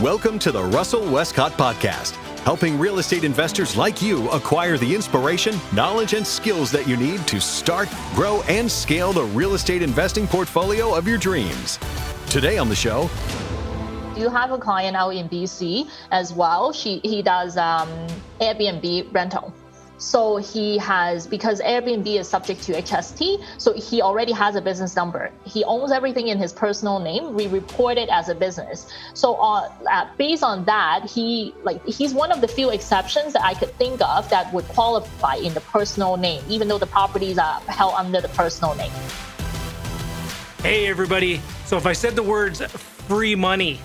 [0.00, 5.54] Welcome to the Russell Westcott Podcast, helping real estate investors like you acquire the inspiration,
[5.74, 10.26] knowledge, and skills that you need to start, grow, and scale the real estate investing
[10.26, 11.78] portfolio of your dreams.
[12.30, 13.10] Today on the show,
[14.16, 16.72] you have a client out in BC as well.
[16.72, 17.86] She he does um,
[18.40, 19.52] Airbnb rental.
[20.00, 24.96] So he has, because Airbnb is subject to HST, so he already has a business
[24.96, 25.30] number.
[25.44, 27.34] He owns everything in his personal name.
[27.34, 28.90] We report it as a business.
[29.12, 33.44] So uh, uh, based on that, he like he's one of the few exceptions that
[33.44, 37.36] I could think of that would qualify in the personal name, even though the properties
[37.36, 38.92] are held under the personal name.
[40.62, 41.42] Hey everybody.
[41.66, 43.78] So if I said the words free money,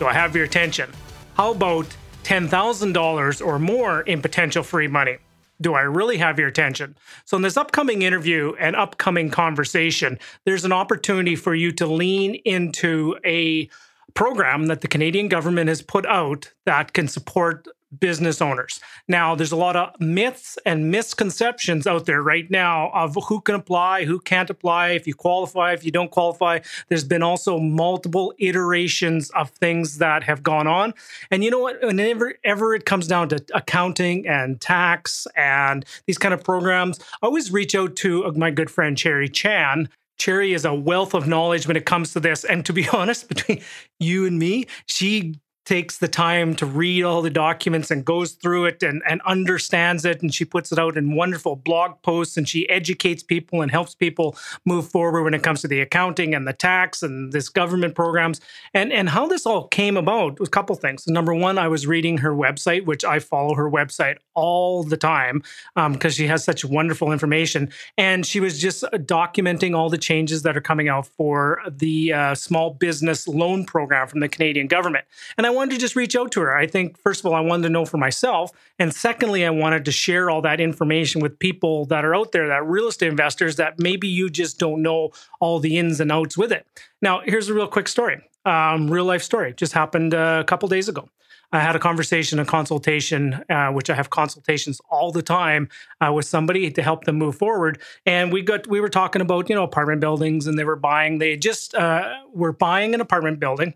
[0.00, 0.90] do I have your attention?
[1.36, 1.86] How about
[2.24, 5.18] $10,000 or more in potential free money?
[5.60, 6.96] Do I really have your attention?
[7.24, 12.36] So, in this upcoming interview and upcoming conversation, there's an opportunity for you to lean
[12.44, 13.68] into a
[14.14, 17.66] program that the Canadian government has put out that can support
[18.00, 18.80] business owners.
[19.08, 23.54] Now, there's a lot of myths and misconceptions out there right now of who can
[23.54, 26.60] apply, who can't apply, if you qualify, if you don't qualify.
[26.88, 30.94] There's been also multiple iterations of things that have gone on.
[31.30, 31.82] And you know what?
[31.82, 37.26] Whenever ever it comes down to accounting and tax and these kind of programs, I
[37.26, 39.88] always reach out to my good friend Cherry Chan.
[40.16, 42.44] Cherry is a wealth of knowledge when it comes to this.
[42.44, 43.62] And to be honest, between
[43.98, 48.66] you and me, she takes the time to read all the documents and goes through
[48.66, 50.20] it and, and understands it.
[50.20, 53.94] And she puts it out in wonderful blog posts and she educates people and helps
[53.94, 57.94] people move forward when it comes to the accounting and the tax and this government
[57.94, 58.40] programs.
[58.74, 61.06] And, and how this all came about was a couple things.
[61.06, 65.42] Number one, I was reading her website, which I follow her website all the time
[65.74, 67.70] because um, she has such wonderful information.
[67.96, 72.34] And she was just documenting all the changes that are coming out for the uh,
[72.34, 75.06] small business loan program from the Canadian government.
[75.38, 76.56] And I wanted to just reach out to her.
[76.56, 78.50] I think, first of all, I wanted to know for myself.
[78.78, 82.48] And secondly, I wanted to share all that information with people that are out there,
[82.48, 85.10] that real estate investors that maybe you just don't know
[85.40, 86.66] all the ins and outs with it.
[87.00, 89.54] Now, here's a real quick story, um, real life story.
[89.54, 91.08] Just happened a couple days ago.
[91.52, 95.68] I had a conversation, a consultation, uh, which I have consultations all the time
[96.00, 97.80] uh, with somebody to help them move forward.
[98.04, 101.18] And we got we were talking about you know apartment buildings, and they were buying.
[101.18, 103.74] They just uh, were buying an apartment building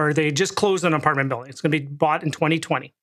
[0.00, 1.50] or they just closed an apartment building.
[1.50, 2.94] It's going to be bought in 2020.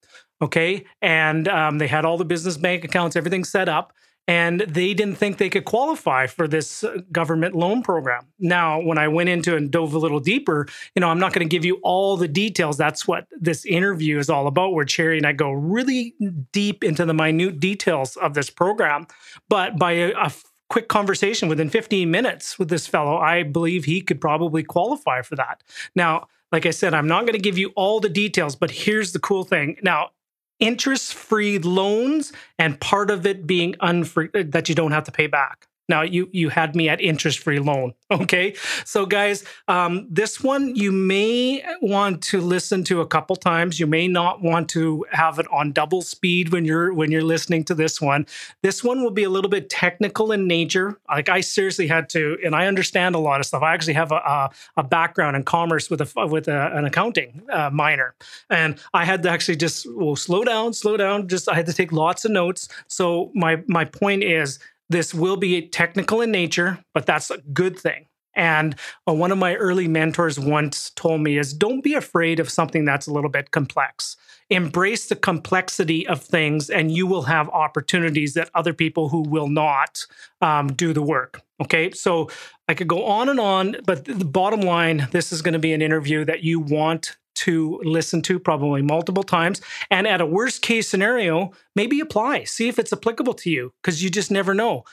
[0.41, 0.85] Okay.
[1.01, 3.93] And um, they had all the business bank accounts, everything set up,
[4.27, 8.27] and they didn't think they could qualify for this uh, government loan program.
[8.39, 11.47] Now, when I went into and dove a little deeper, you know, I'm not going
[11.47, 12.77] to give you all the details.
[12.77, 16.13] That's what this interview is all about, where Cherry and I go really
[16.51, 19.07] deep into the minute details of this program.
[19.47, 20.33] But by a, a
[20.69, 25.35] quick conversation within 15 minutes with this fellow, I believe he could probably qualify for
[25.37, 25.63] that.
[25.95, 29.11] Now, like I said, I'm not going to give you all the details, but here's
[29.11, 29.77] the cool thing.
[29.83, 30.11] Now,
[30.59, 35.11] interest free loans and part of it being unfree uh, that you don't have to
[35.11, 35.67] pay back.
[35.89, 37.93] Now you you had me at interest free loan.
[38.09, 38.55] Okay,
[38.85, 43.81] so guys, um, this one you may want to listen to a couple times.
[43.81, 47.65] You may not want to have it on double speed when you're when you're listening
[47.65, 48.25] to this one.
[48.63, 50.97] This one will be a little bit technical in nature.
[51.09, 53.61] Like I seriously had to, and I understand a lot of stuff.
[53.61, 57.43] I actually have a a, a background in commerce with a with a, an accounting
[57.51, 58.15] uh, minor,
[58.49, 61.27] and I had to actually just well slow down, slow down.
[61.27, 62.69] Just I had to take lots of notes.
[62.87, 64.59] So my my point is
[64.89, 68.07] this will be technical in nature, but that's a good thing.
[68.37, 68.75] And
[69.07, 72.85] uh, one of my early mentors once told me is don't be afraid of something
[72.85, 74.15] that's a little bit complex.
[74.49, 79.49] Embrace the complexity of things, and you will have opportunities that other people who will
[79.49, 80.05] not
[80.39, 81.41] um, do the work.
[81.61, 82.29] Okay, so
[82.69, 85.73] I could go on and on, but the bottom line this is going to be
[85.73, 89.61] an interview that you want to listen to probably multiple times.
[89.89, 94.03] And at a worst case scenario, maybe apply, see if it's applicable to you, because
[94.03, 94.83] you just never know.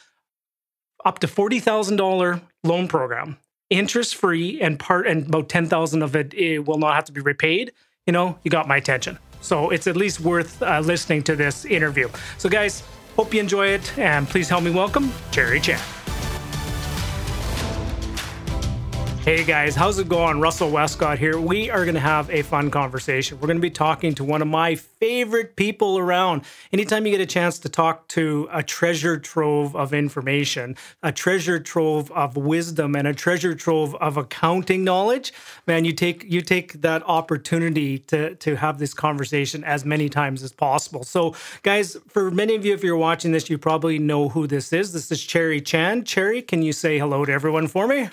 [1.05, 3.37] Up to $40,000 loan program,
[3.71, 7.21] interest free, and part and about 10,000 of it, it, will not have to be
[7.21, 7.73] repaid.
[8.07, 9.19] You know, you got my attention.
[9.41, 12.09] So it's at least worth uh, listening to this interview.
[12.39, 12.83] So, guys,
[13.17, 16.04] hope you enjoy it, and please help me welcome Cherry Chan.
[19.25, 20.39] Hey guys, how's it going?
[20.39, 21.41] Russell Westcott here.
[21.41, 23.41] We are going to have a fun conversation.
[23.41, 26.43] We're going to be talking to one of my favorite people around.
[26.75, 31.59] Anytime you get a chance to talk to a treasure trove of information, a treasure
[31.59, 35.33] trove of wisdom, and a treasure trove of accounting knowledge,
[35.67, 40.43] man, you take you take that opportunity to to have this conversation as many times
[40.43, 41.03] as possible.
[41.03, 44.71] So, guys, for many of you, if you're watching this, you probably know who this
[44.71, 44.93] is.
[44.93, 46.05] This is Cherry Chan.
[46.05, 48.11] Cherry, can you say hello to everyone for me?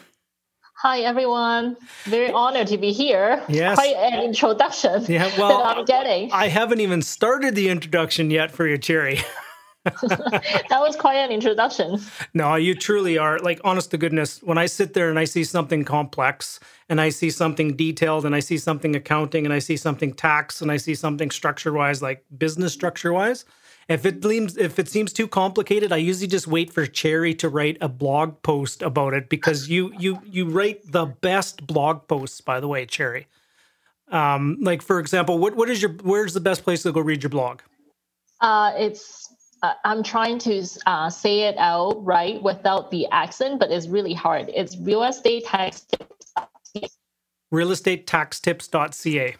[0.81, 1.77] Hi everyone.
[2.05, 3.43] Very honored to be here.
[3.47, 3.75] Yes.
[3.75, 6.31] Quite an introduction Yeah, well, that I'm getting.
[6.31, 9.19] I haven't even started the introduction yet for you, Cherry.
[9.83, 11.99] that was quite an introduction.
[12.33, 13.37] No, you truly are.
[13.37, 17.09] Like, honest to goodness, when I sit there and I see something complex and I
[17.09, 20.77] see something detailed and I see something accounting and I see something tax and I
[20.77, 23.45] see something structure wise, like business structure wise,
[23.91, 27.49] if it seems if it seems too complicated, I usually just wait for Cherry to
[27.49, 32.41] write a blog post about it because you you you write the best blog posts,
[32.41, 33.27] by the way, Cherry.
[34.09, 37.23] Um, like for example, what what is your where's the best place to go read
[37.23, 37.61] your blog?
[38.39, 39.33] Uh, it's
[39.63, 44.13] uh, I'm trying to uh, say it out right without the accent, but it's really
[44.13, 44.49] hard.
[44.53, 45.85] It's real estate tax.
[47.53, 49.35] Realestatetaxtips.ca.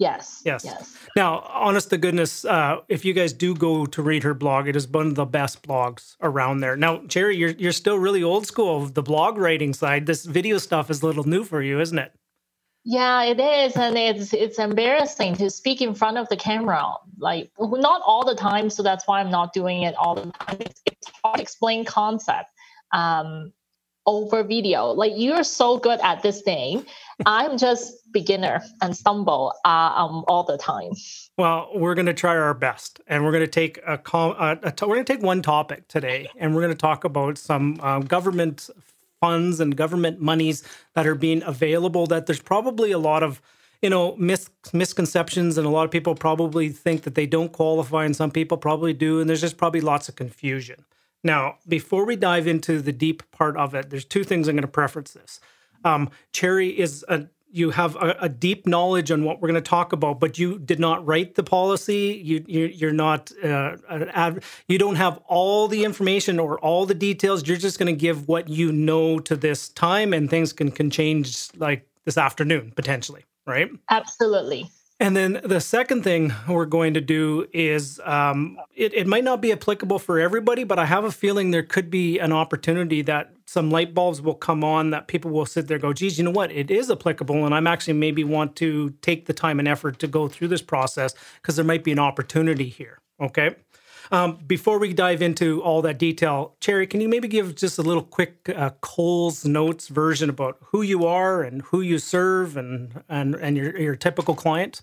[0.00, 0.40] Yes.
[0.46, 0.64] Yes.
[0.64, 0.96] Yes.
[1.14, 4.74] Now, honest to goodness, uh, if you guys do go to read her blog, it
[4.74, 6.74] is one of the best blogs around there.
[6.74, 10.06] Now, Cherry, you're you're still really old school the blog writing side.
[10.06, 12.12] This video stuff is a little new for you, isn't it?
[12.82, 16.82] Yeah, it is, and it's it's embarrassing to speak in front of the camera.
[17.18, 20.56] Like not all the time, so that's why I'm not doing it all the time.
[20.60, 22.48] It's, it's hard to explain concept
[22.94, 23.52] um,
[24.06, 24.86] over video.
[24.86, 26.86] Like you're so good at this thing,
[27.26, 30.92] I'm just beginner and stumble uh, um, all the time.
[31.36, 34.54] Well, we're going to try our best, and we're going to take a, com- we're
[34.54, 38.68] going to take one topic today, and we're going to talk about some uh, government
[39.20, 40.62] funds and government monies
[40.94, 42.06] that are being available.
[42.06, 43.40] That there's probably a lot of
[43.82, 48.04] you know mis- misconceptions, and a lot of people probably think that they don't qualify,
[48.04, 50.84] and some people probably do, and there's just probably lots of confusion.
[51.22, 54.62] Now, before we dive into the deep part of it, there's two things I'm going
[54.62, 55.38] to preference this.
[55.84, 59.68] Um, Cherry is a you have a, a, deep knowledge on what we're going to
[59.68, 62.20] talk about, but you did not write the policy.
[62.24, 64.34] You, you are not uh,
[64.68, 67.46] you don't have all the information or all the details.
[67.46, 70.90] You're just going to give what you know to this time, and things can can
[70.90, 73.70] change like this afternoon potentially, right?
[73.90, 74.70] Absolutely.
[75.00, 79.40] And then the second thing we're going to do is um, it, it might not
[79.40, 83.32] be applicable for everybody, but I have a feeling there could be an opportunity that
[83.46, 86.30] some light bulbs will come on that people will sit there go, geez, you know
[86.30, 86.52] what?
[86.52, 87.46] It is applicable.
[87.46, 90.60] And I'm actually maybe want to take the time and effort to go through this
[90.60, 92.98] process because there might be an opportunity here.
[93.18, 93.56] Okay.
[94.12, 97.82] Um, before we dive into all that detail, Cherry, can you maybe give just a
[97.82, 103.02] little quick uh, Coles Notes version about who you are and who you serve and
[103.08, 104.82] and and your your typical client?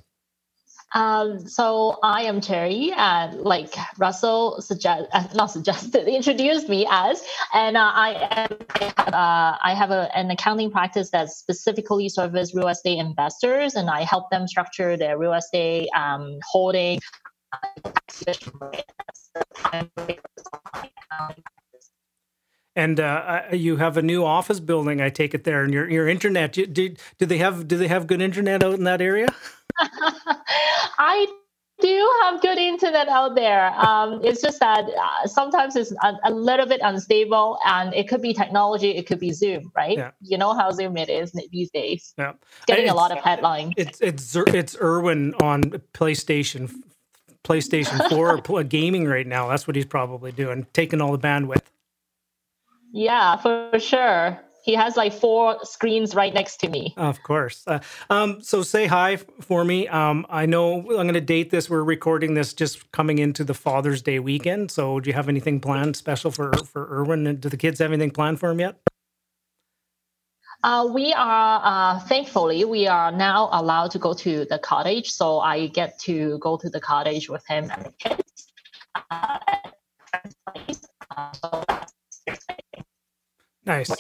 [0.95, 7.21] Um, so I am Cherry, and like Russell suggest, uh, not suggested, introduced me as,
[7.53, 8.57] and uh, I am,
[8.97, 14.03] uh, I have a, an accounting practice that specifically serves real estate investors, and I
[14.03, 16.99] help them structure their real estate um, holding.
[22.77, 26.07] And uh, you have a new office building, I take it there, and your your
[26.07, 26.53] internet.
[26.53, 29.27] Do, do they have do they have good internet out in that area?
[29.79, 31.27] I
[31.79, 33.71] do have good internet out there.
[33.75, 38.21] Um, it's just that uh, sometimes it's a, a, little bit unstable, and it could
[38.21, 39.97] be technology, it could be Zoom, right?
[39.97, 40.11] Yeah.
[40.21, 42.13] You know how Zoom it is these days.
[42.17, 42.33] Yeah,
[42.65, 43.73] getting it's, a lot of headlines.
[43.77, 45.63] It's it's it's Irwin on
[45.93, 46.71] PlayStation,
[47.43, 49.47] PlayStation Four gaming right now.
[49.47, 51.63] That's what he's probably doing, taking all the bandwidth.
[52.91, 56.93] Yeah, for sure he has like four screens right next to me.
[56.97, 57.63] Of course.
[57.65, 57.79] Uh,
[58.09, 59.87] um, so say hi for me.
[59.87, 61.69] Um, I know I'm going to date this.
[61.69, 64.69] We're recording this just coming into the Father's Day weekend.
[64.69, 67.37] So do you have anything planned special for for Irwin?
[67.37, 68.75] Do the kids have anything planned for him yet?
[70.63, 75.39] Uh, we are uh, thankfully we are now allowed to go to the cottage, so
[75.39, 78.47] I get to go to the cottage with him and the kids.
[79.09, 79.39] Uh,
[81.33, 81.63] so
[83.65, 83.91] nice.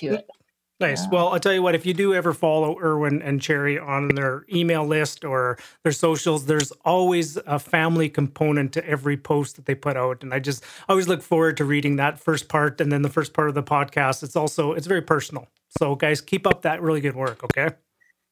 [0.79, 1.03] Nice.
[1.03, 1.09] Yeah.
[1.11, 4.45] Well, I'll tell you what, if you do ever follow Irwin and Cherry on their
[4.53, 9.73] email list or their socials, there's always a family component to every post that they
[9.73, 10.21] put out.
[10.21, 13.33] And I just always look forward to reading that first part and then the first
[13.33, 14.21] part of the podcast.
[14.21, 15.47] It's also it's very personal.
[15.79, 17.75] So guys, keep up that really good work, okay?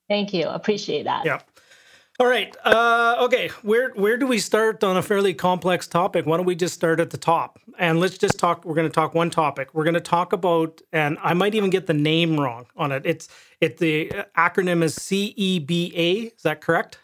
[0.08, 0.48] Thank you.
[0.48, 1.26] Appreciate that.
[1.26, 1.40] Yeah.
[2.18, 2.56] All right.
[2.64, 3.50] Uh, okay.
[3.62, 6.26] Where where do we start on a fairly complex topic?
[6.26, 8.64] Why don't we just start at the top and let's just talk.
[8.64, 9.74] We're going to talk one topic.
[9.74, 13.06] We're going to talk about, and I might even get the name wrong on it.
[13.06, 13.28] It's
[13.60, 16.32] it the acronym is CEBA.
[16.36, 17.00] Is that correct?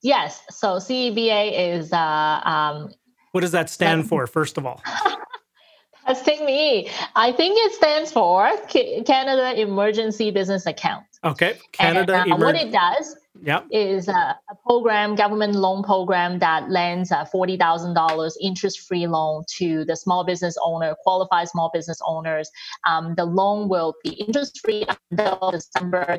[0.00, 0.42] Yes.
[0.50, 1.92] So CEBA is.
[1.92, 2.94] Uh, um,
[3.32, 4.26] what does that stand for?
[4.26, 4.82] First of all.
[6.06, 6.88] Testing me.
[7.14, 11.04] I think it stands for Canada Emergency Business Account.
[11.22, 11.58] Okay.
[11.72, 12.22] Canada.
[12.22, 13.66] And, uh, what it does Yep.
[13.70, 14.12] is a,
[14.50, 19.96] a program, government loan program that lends uh, forty thousand dollars interest-free loan to the
[19.96, 22.50] small business owner, qualified small business owners.
[22.86, 26.18] Um, the loan will be interest-free until December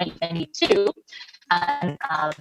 [0.00, 0.92] 2022,
[1.50, 2.32] and um,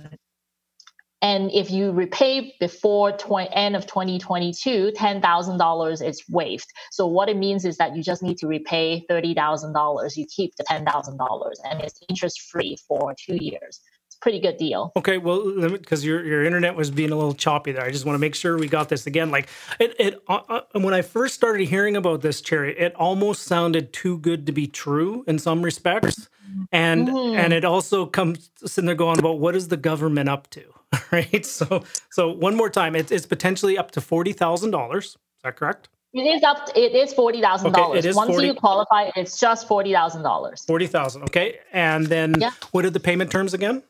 [1.22, 6.68] and if you repay before 20, end of 2022, $10,000 is waived.
[6.92, 10.16] So what it means is that you just need to repay $30,000.
[10.16, 13.82] You keep the $10,000 and it's interest free for two years.
[14.22, 14.92] Pretty good deal.
[14.98, 18.16] Okay, well, because your your internet was being a little choppy there, I just want
[18.16, 19.32] to make sure we got this again.
[19.32, 19.48] Like
[19.80, 23.94] it, it uh, uh, when I first started hearing about this, Cherry, it almost sounded
[23.94, 26.28] too good to be true in some respects,
[26.74, 27.36] and Mm.
[27.38, 30.64] and it also comes sitting there going about what is the government up to,
[31.12, 31.46] right?
[31.46, 35.06] So so one more time, it's it's potentially up to forty thousand dollars.
[35.06, 35.88] Is that correct?
[36.12, 36.68] It is up.
[36.76, 38.04] It is forty thousand Okay, dollars.
[38.04, 40.66] it is Once 40 you qualify, it's just forty thousand dollars.
[40.68, 41.24] Forty thousand.
[41.24, 42.52] Okay, and then Yeah.
[42.72, 43.82] what are the payment terms again?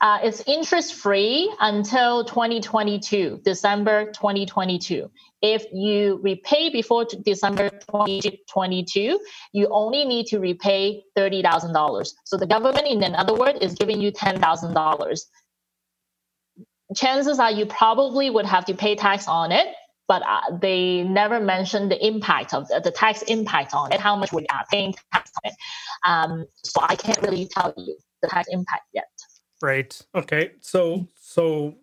[0.00, 5.10] Uh, it's interest free until 2022, December 2022.
[5.40, 9.20] If you repay before December 2022,
[9.52, 12.12] you only need to repay $30,000.
[12.24, 15.20] So the government, in another word, is giving you $10,000.
[16.94, 19.66] Chances are you probably would have to pay tax on it,
[20.08, 24.14] but uh, they never mentioned the impact of the, the tax impact on it, how
[24.14, 25.56] much we are paying tax on it.
[26.06, 29.08] Um, so I can't really tell you the tax impact yet.
[29.62, 29.98] Right.
[30.14, 30.52] Okay.
[30.60, 31.76] So so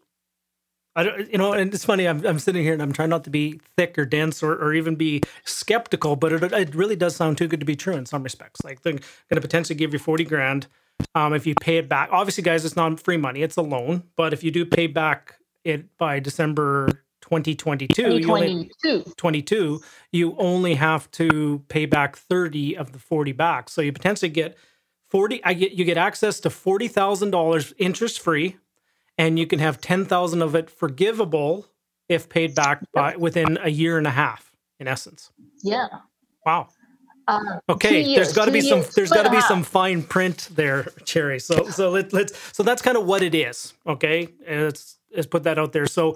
[0.96, 3.24] I don't you know, and it's funny, I'm I'm sitting here and I'm trying not
[3.24, 7.16] to be thick or dense or, or even be skeptical, but it it really does
[7.16, 8.64] sound too good to be true in some respects.
[8.64, 9.00] Like they're
[9.30, 10.68] gonna potentially give you forty grand.
[11.16, 12.10] Um, if you pay it back.
[12.12, 14.04] Obviously, guys, it's not free money, it's a loan.
[14.16, 16.88] But if you do pay back it by December
[17.22, 19.14] 2022, you only, 2022.
[19.18, 23.70] 22, you only have to pay back 30 of the 40 back.
[23.70, 24.58] So you potentially get
[25.14, 28.58] 40 I get you get access to $40,000 interest free
[29.16, 31.68] and you can have 10,000 of it forgivable
[32.10, 35.32] if paid back by within a year and a half in essence.
[35.62, 35.88] Yeah.
[36.48, 36.70] Wow.
[37.28, 37.40] Uh,
[37.70, 39.48] Okay, two there's years, got to be some there's got to be half.
[39.48, 41.40] some fine print there, Cherry.
[41.40, 43.74] So so let, let's so that's kind of what it is.
[43.86, 45.86] Okay, and let's let's put that out there.
[45.86, 46.16] So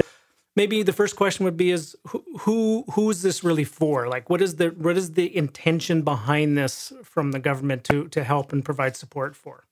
[0.57, 4.09] maybe the first question would be is who, who who is this really for?
[4.09, 8.23] Like what is the what is the intention behind this from the government to to
[8.23, 9.63] help and provide support for?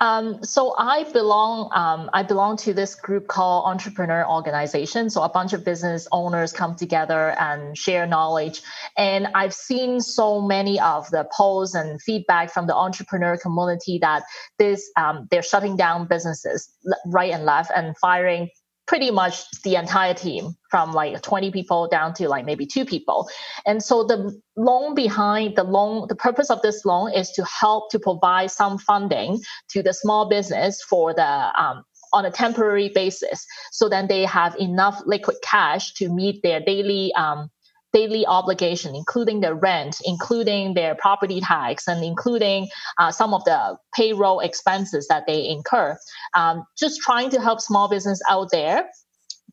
[0.00, 1.70] Um, so I belong.
[1.72, 5.08] Um, I belong to this group called Entrepreneur Organization.
[5.08, 8.60] So a bunch of business owners come together and share knowledge.
[8.98, 14.24] And I've seen so many of the polls and feedback from the entrepreneur community that
[14.58, 16.68] this um, they're shutting down businesses
[17.06, 18.50] right and left and firing
[18.86, 23.28] pretty much the entire team from like 20 people down to like maybe two people.
[23.66, 27.90] And so the loan behind the loan the purpose of this loan is to help
[27.90, 33.44] to provide some funding to the small business for the um, on a temporary basis
[33.72, 37.50] so then they have enough liquid cash to meet their daily um,
[37.94, 43.76] daily obligation including their rent including their property tax and including uh, some of the
[43.94, 45.96] payroll expenses that they incur
[46.34, 48.84] um, just trying to help small business out there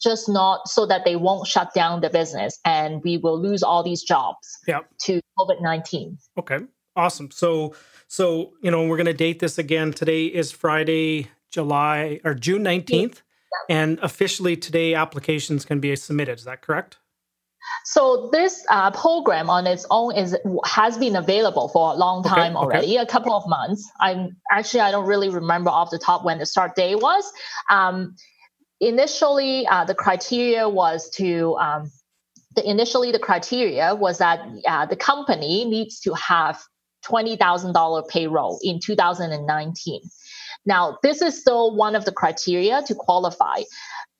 [0.01, 3.83] just not so that they won't shut down the business and we will lose all
[3.83, 4.86] these jobs Yep.
[5.05, 6.60] to covid-19 Okay.
[6.95, 7.31] Awesome.
[7.31, 7.74] So
[8.07, 9.93] so you know we're gonna date this again.
[9.93, 13.21] Today is Friday, July or June nineteenth,
[13.69, 16.39] and officially today applications can be submitted.
[16.39, 16.98] Is that correct?
[17.86, 22.56] So this uh, program on its own is has been available for a long time
[22.56, 22.63] okay.
[22.63, 23.89] already, a couple of months.
[24.00, 27.32] I'm actually I don't really remember off the top when the start date was.
[27.70, 28.15] Um,
[28.80, 31.91] initially, uh, the criteria was to um,
[32.56, 36.62] the initially the criteria was that uh, the company needs to have
[37.03, 40.01] twenty thousand dollar payroll in 2019.
[40.65, 43.62] Now, this is still one of the criteria to qualify.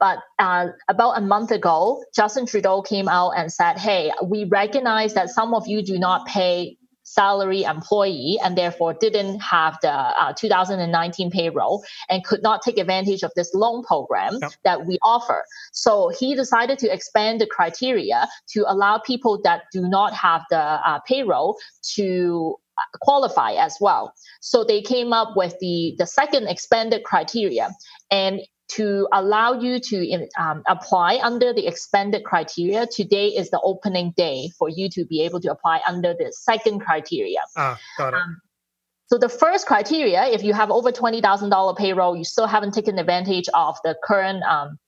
[0.02, 5.14] But uh, about a month ago, Justin Trudeau came out and said, hey, we recognize
[5.14, 10.34] that some of you do not pay salary employee and therefore didn't have the uh,
[10.34, 14.52] 2019 payroll and could not take advantage of this loan program Yep.
[14.64, 15.44] that we offer.
[15.74, 20.58] So he decided to expand the criteria to allow people that do not have the
[20.58, 21.58] uh, payroll
[21.96, 24.14] to uh, qualify as well.
[24.40, 27.70] So they came up with the the second expanded criteria,
[28.10, 28.42] and
[28.76, 34.50] to allow you to um, apply under the expanded criteria, today is the opening day
[34.58, 37.40] for you to be able to apply under the second criteria.
[37.58, 38.18] Ah, got it.
[38.18, 38.42] Um,
[39.12, 42.74] So the first criteria, if you have over twenty thousand dollar payroll, you still haven't
[42.74, 44.80] taken advantage of the current um,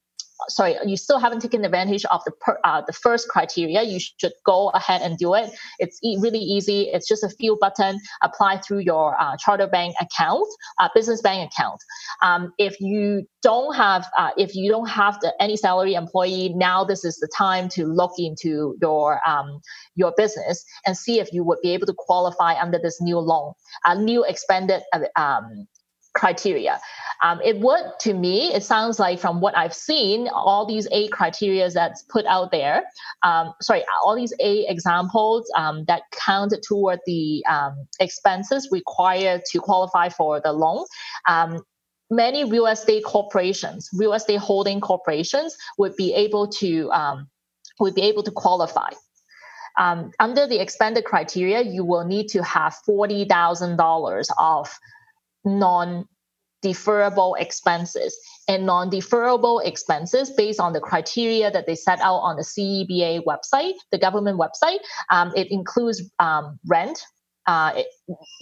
[0.50, 4.34] sorry, you still haven't taken advantage of the per, uh, the first criteria, you should
[4.46, 5.52] go ahead and do it.
[5.80, 6.90] It's e- really easy.
[6.92, 8.00] It's just a few button.
[8.22, 10.48] Apply through your uh, charter bank account,
[10.80, 11.80] uh, business bank account.
[12.24, 16.84] Um, if you don't have uh, if you don't have the, any salary employee, now
[16.84, 19.62] this is the time to look into your um,
[19.96, 23.54] your business and see if you would be able to qualify under this new loan,
[23.86, 25.68] a new expanded uh, um,
[26.14, 26.80] criteria.
[27.24, 31.12] Um, it would, to me, it sounds like from what I've seen, all these eight
[31.12, 32.84] criteria that's put out there,
[33.24, 39.60] um, sorry, all these eight examples um, that count toward the um, expenses required to
[39.60, 40.86] qualify for the loan.
[41.28, 41.64] Um,
[42.12, 47.28] many real estate corporations, real estate holding corporations, would be able to um,
[47.80, 48.90] would be able to qualify.
[49.78, 54.78] under the expanded criteria, you will need to have forty thousand dollars of
[55.46, 56.08] non
[56.64, 62.42] deferrable expenses and non-deferrable expenses based on the criteria that they set out on the
[62.42, 64.80] CEBA website, the government website.
[65.12, 67.04] Um, it includes um, rent,
[67.48, 67.84] uh,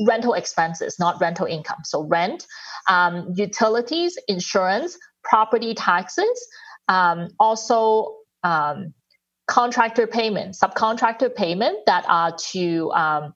[0.08, 1.80] rental expenses, not rental income.
[1.84, 2.46] So rent,
[2.88, 6.48] um, utilities, insurance, property taxes,
[6.88, 8.94] um, also um,
[9.48, 13.34] contractor payment, subcontractor payment that are to um,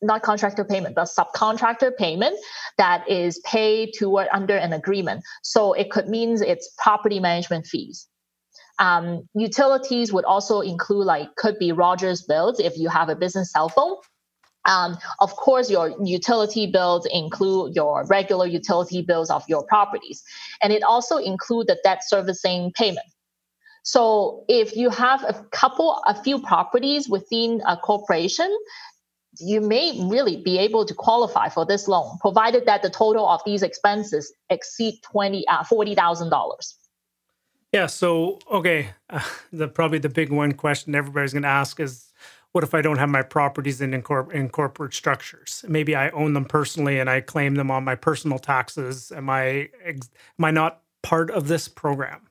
[0.00, 2.36] not contractor payment, but subcontractor payment
[2.76, 5.24] that is paid toward under an agreement.
[5.42, 8.06] So it could mean it's property management fees.
[8.78, 13.52] Um, utilities would also include like could be Rogers bills if you have a business
[13.52, 13.96] cell phone.
[14.64, 20.22] Um, of course, your utility bills include your regular utility bills of your properties,
[20.62, 23.06] and it also include the debt servicing payment.
[23.82, 28.54] So if you have a couple, a few properties within a corporation,
[29.40, 33.40] you may really be able to qualify for this loan, provided that the total of
[33.44, 36.76] these expenses exceed twenty uh, forty thousand dollars.
[37.72, 37.86] Yeah.
[37.86, 39.20] So okay, uh,
[39.52, 42.12] the probably the big one question everybody's going to ask is,
[42.52, 44.02] what if I don't have my properties in, in,
[44.32, 45.64] in corporate structures?
[45.68, 49.12] Maybe I own them personally and I claim them on my personal taxes.
[49.12, 52.22] Am I am I not part of this program?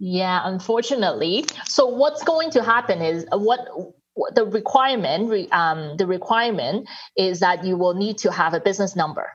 [0.00, 1.44] Yeah, unfortunately.
[1.66, 3.68] So what's going to happen is what
[4.34, 9.30] the requirement um, the requirement is that you will need to have a business number.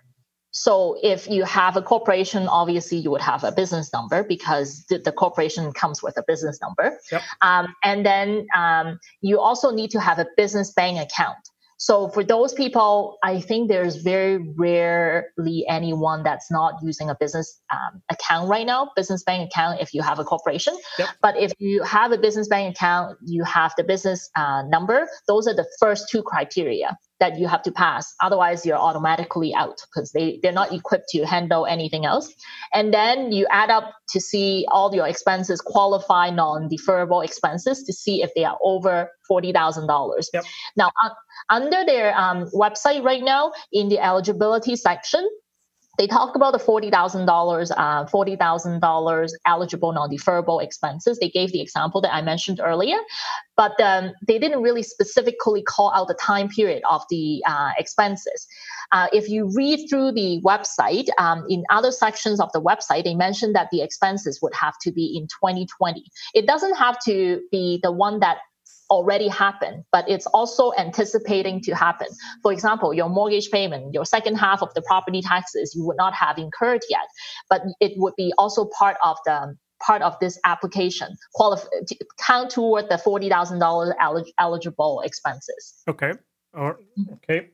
[0.55, 4.99] So if you have a corporation obviously you would have a business number because the,
[4.99, 6.97] the corporation comes with a business number.
[7.11, 7.21] Yep.
[7.41, 11.37] um, and then um, you also need to have a business bank account
[11.83, 17.59] so for those people, I think there's very rarely anyone that's not using a business
[17.73, 20.77] um, account right now, business bank account if you have a corporation.
[20.97, 21.09] Yep.
[21.21, 25.09] But if you have a business bank account, you have the business uh, number.
[25.27, 28.13] Those are the first two criteria that you have to pass.
[28.21, 32.33] Otherwise, you're automatically out because they, they're not equipped to handle anything else.
[32.73, 37.93] And then you add up to see all your expenses qualify non deferrable expenses to
[37.93, 40.25] see if they are over $40,000.
[40.33, 40.43] Yep.
[40.77, 40.91] Now,
[41.49, 45.27] under their um, website right now, in the eligibility section,
[45.97, 47.71] they talk about the forty thousand uh, dollars,
[48.09, 51.19] forty thousand dollars eligible non-deferrable expenses.
[51.19, 52.97] They gave the example that I mentioned earlier,
[53.55, 58.47] but um, they didn't really specifically call out the time period of the uh, expenses.
[58.91, 63.15] Uh, if you read through the website, um, in other sections of the website, they
[63.15, 66.05] mentioned that the expenses would have to be in 2020.
[66.33, 68.37] It doesn't have to be the one that
[68.93, 72.07] already happened, but it's also anticipating to happen.
[72.43, 76.13] For example, your mortgage payment, your second half of the property taxes, you would not
[76.13, 77.07] have incurred yet,
[77.49, 82.51] but it would be also part of the part of this application qualify to count
[82.51, 83.93] toward the forty thousand dollars
[84.39, 85.83] eligible expenses.
[85.87, 86.13] Okay.
[86.55, 87.13] Mm-hmm.
[87.15, 87.49] Okay.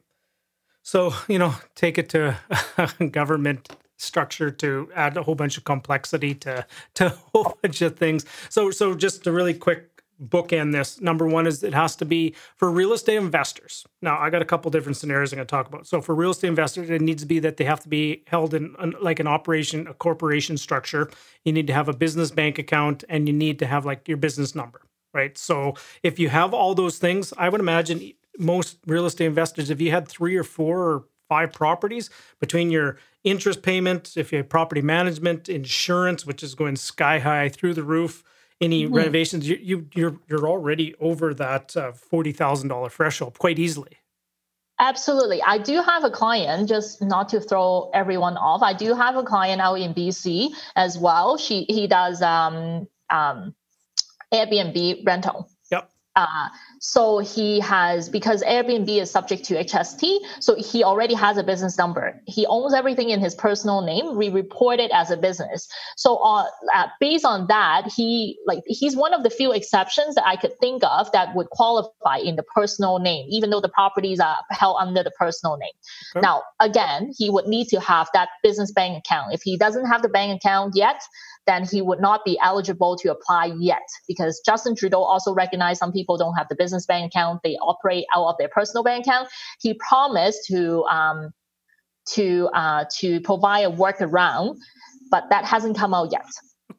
[0.83, 2.37] So you know, take it to
[3.11, 7.97] government structure to add a whole bunch of complexity to to a whole bunch of
[7.97, 8.25] things.
[8.49, 10.99] So so just a really quick bookend this.
[10.99, 13.85] Number one is it has to be for real estate investors.
[14.01, 15.87] Now, I got a couple different scenarios I'm going to talk about.
[15.87, 18.53] So, for real estate investors, it needs to be that they have to be held
[18.53, 21.09] in like an operation, a corporation structure.
[21.45, 24.17] You need to have a business bank account and you need to have like your
[24.17, 24.81] business number,
[25.13, 25.37] right?
[25.37, 29.81] So, if you have all those things, I would imagine most real estate investors, if
[29.81, 34.49] you had three or four or five properties between your interest payments, if you have
[34.49, 38.23] property management, insurance, which is going sky high through the roof,
[38.61, 38.93] any mm-hmm.
[38.93, 43.97] renovations, you, you you're you're already over that uh, forty thousand dollar threshold quite easily.
[44.79, 45.41] Absolutely.
[45.41, 48.61] I do have a client, just not to throw everyone off.
[48.63, 51.37] I do have a client out in BC as well.
[51.37, 53.53] She he does um, um,
[54.33, 55.49] Airbnb rental.
[55.69, 55.91] Yep.
[56.15, 61.43] Uh, so he has because Airbnb is subject to HST, so he already has a
[61.43, 62.21] business number.
[62.25, 64.15] He owns everything in his personal name.
[64.15, 65.67] We report it as a business.
[65.97, 70.25] So uh, uh, based on that, he like he's one of the few exceptions that
[70.25, 74.19] I could think of that would qualify in the personal name, even though the properties
[74.19, 75.73] are held under the personal name.
[76.15, 76.21] Okay.
[76.21, 79.33] Now, again, he would need to have that business bank account.
[79.33, 81.01] If he doesn't have the bank account yet,
[81.49, 85.91] then he would not be eligible to apply yet because Justin Trudeau also recognized some
[85.91, 89.29] people don't have the business bank account; they operate out of their personal bank account.
[89.59, 91.31] He promised to um,
[92.13, 94.57] to uh, to provide a workaround,
[95.11, 96.25] but that hasn't come out yet.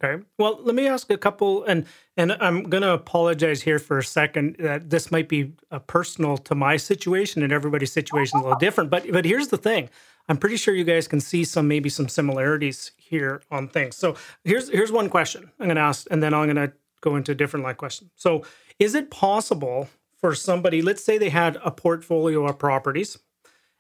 [0.03, 0.23] Okay.
[0.39, 1.85] Well, let me ask a couple, and
[2.17, 6.39] and I'm going to apologize here for a second that this might be uh, personal
[6.39, 8.91] to my situation, and everybody's situation is a little different.
[8.91, 9.91] But but here's the thing:
[10.29, 13.97] I'm pretty sure you guys can see some maybe some similarities here on things.
[13.97, 16.73] So here's here's one question I'm going to ask, and then I'm going to
[17.03, 18.11] go into a different line question.
[18.17, 18.45] So
[18.81, 19.89] is it possible
[20.21, 23.19] for somebody, let's say they had a portfolio of properties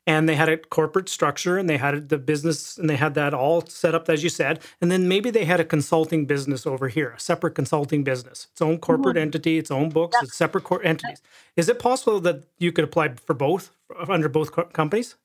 [0.06, 3.34] and they had a corporate structure and they had the business and they had that
[3.34, 6.88] all set up as you said and then maybe they had a consulting business over
[6.88, 9.22] here a separate consulting business its own corporate mm-hmm.
[9.22, 11.20] entity its own books its separate cor- entities.
[11.54, 13.70] Is it possible that you could apply for both
[14.08, 15.16] under both co- companies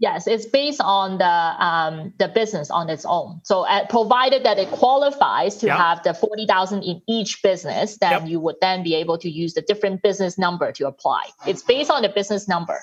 [0.00, 3.40] Yes, it's based on the um, the business on its own.
[3.42, 5.76] So, uh, provided that it qualifies to yep.
[5.76, 8.28] have the forty thousand in each business, then yep.
[8.28, 11.24] you would then be able to use the different business number to apply.
[11.46, 12.80] It's based on the business number.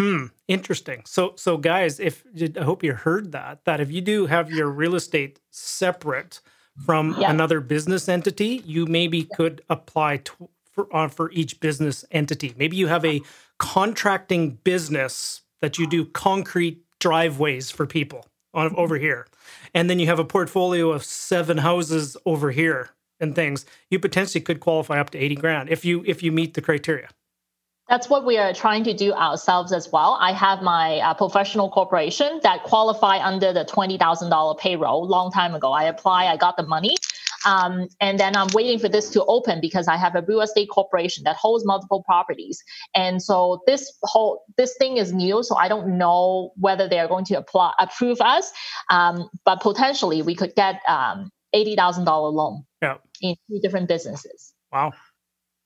[0.00, 0.26] Hmm.
[0.48, 1.02] Interesting.
[1.04, 2.24] So, so guys, if
[2.56, 6.40] I hope you heard that, that if you do have your real estate separate
[6.86, 7.30] from yep.
[7.30, 12.54] another business entity, you maybe could apply to, for uh, for each business entity.
[12.56, 13.20] Maybe you have a
[13.58, 19.26] contracting business that you do concrete driveways for people on, over here.
[19.74, 24.40] And then you have a portfolio of seven houses over here and things, you potentially
[24.40, 27.08] could qualify up to 80 grand if you if you meet the criteria.
[27.88, 30.16] That's what we are trying to do ourselves as well.
[30.20, 35.72] I have my uh, professional corporation that qualify under the $20,000 payroll long time ago.
[35.72, 36.94] I apply, I got the money,
[37.46, 40.68] um, and then I'm waiting for this to open because I have a real estate
[40.70, 42.62] corporation that holds multiple properties.
[42.94, 47.08] And so this whole this thing is new, so I don't know whether they are
[47.08, 48.52] going to apply approve us.
[48.90, 52.96] Um, but potentially we could get um, eighty thousand dollar loan yeah.
[53.20, 54.52] in two different businesses.
[54.72, 54.92] Wow.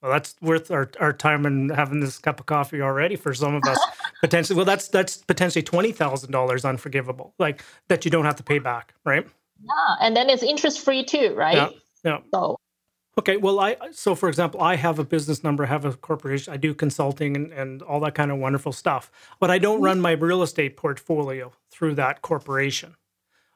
[0.03, 3.55] Well, that's worth our, our time and having this cup of coffee already for some
[3.55, 3.79] of us.
[4.21, 8.43] potentially, well, that's that's potentially twenty thousand dollars unforgivable, like that you don't have to
[8.43, 9.27] pay back, right?
[9.63, 11.57] Yeah, and then it's interest free too, right?
[11.57, 11.69] Yeah.
[12.05, 12.19] yeah.
[12.33, 12.57] So.
[13.17, 16.53] Okay, well, I so for example, I have a business number, I have a corporation,
[16.53, 19.85] I do consulting and, and all that kind of wonderful stuff, but I don't mm-hmm.
[19.85, 22.97] run my real estate portfolio through that corporation.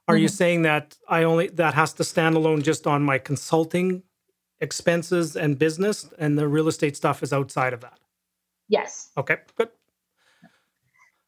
[0.07, 0.23] Are mm-hmm.
[0.23, 4.05] you saying that I only that has to stand alone just on my consulting
[4.61, 7.99] expenses and business, and the real estate stuff is outside of that?
[8.69, 9.11] Yes.
[9.17, 9.71] Okay, good.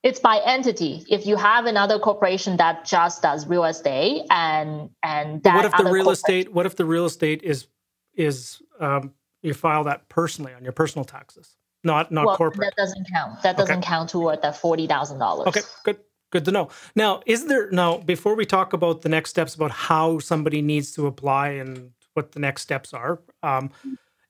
[0.03, 1.05] It's by entity.
[1.11, 5.77] If you have another corporation that just does real estate, and and that what if
[5.77, 6.53] the real estate?
[6.53, 7.67] What if the real estate is
[8.15, 12.73] is um, you file that personally on your personal taxes, not not well, corporate?
[12.77, 13.43] That doesn't count.
[13.43, 13.87] That doesn't okay.
[13.87, 15.49] count toward thousand dollars.
[15.49, 15.99] Okay, good.
[16.31, 16.69] Good to know.
[16.95, 20.93] Now, is there now before we talk about the next steps about how somebody needs
[20.93, 23.21] to apply and what the next steps are?
[23.43, 23.71] Um,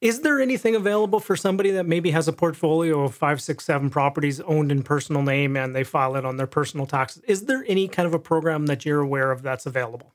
[0.01, 3.91] is there anything available for somebody that maybe has a portfolio of five, six, seven
[3.91, 7.23] properties owned in personal name and they file it on their personal taxes?
[7.29, 10.15] Is there any kind of a program that you're aware of that's available?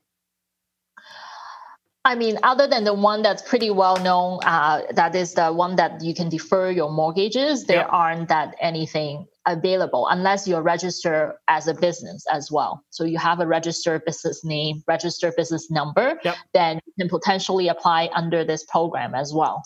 [2.04, 5.74] I mean, other than the one that's pretty well known, uh, that is the one
[5.74, 7.88] that you can defer your mortgages, there yep.
[7.90, 12.84] aren't that anything available unless you're registered as a business as well.
[12.90, 16.36] So you have a registered business name, registered business number, yep.
[16.54, 19.64] then you can potentially apply under this program as well.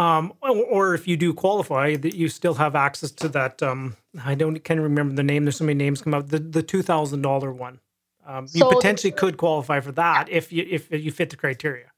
[0.00, 3.62] Um, or if you do qualify, that you still have access to that.
[3.62, 5.44] Um, I don't can't remember the name.
[5.44, 6.28] There's so many names come out.
[6.28, 7.80] The the two thousand dollar one.
[8.26, 11.92] Um, you potentially could qualify for that if you if you fit the criteria.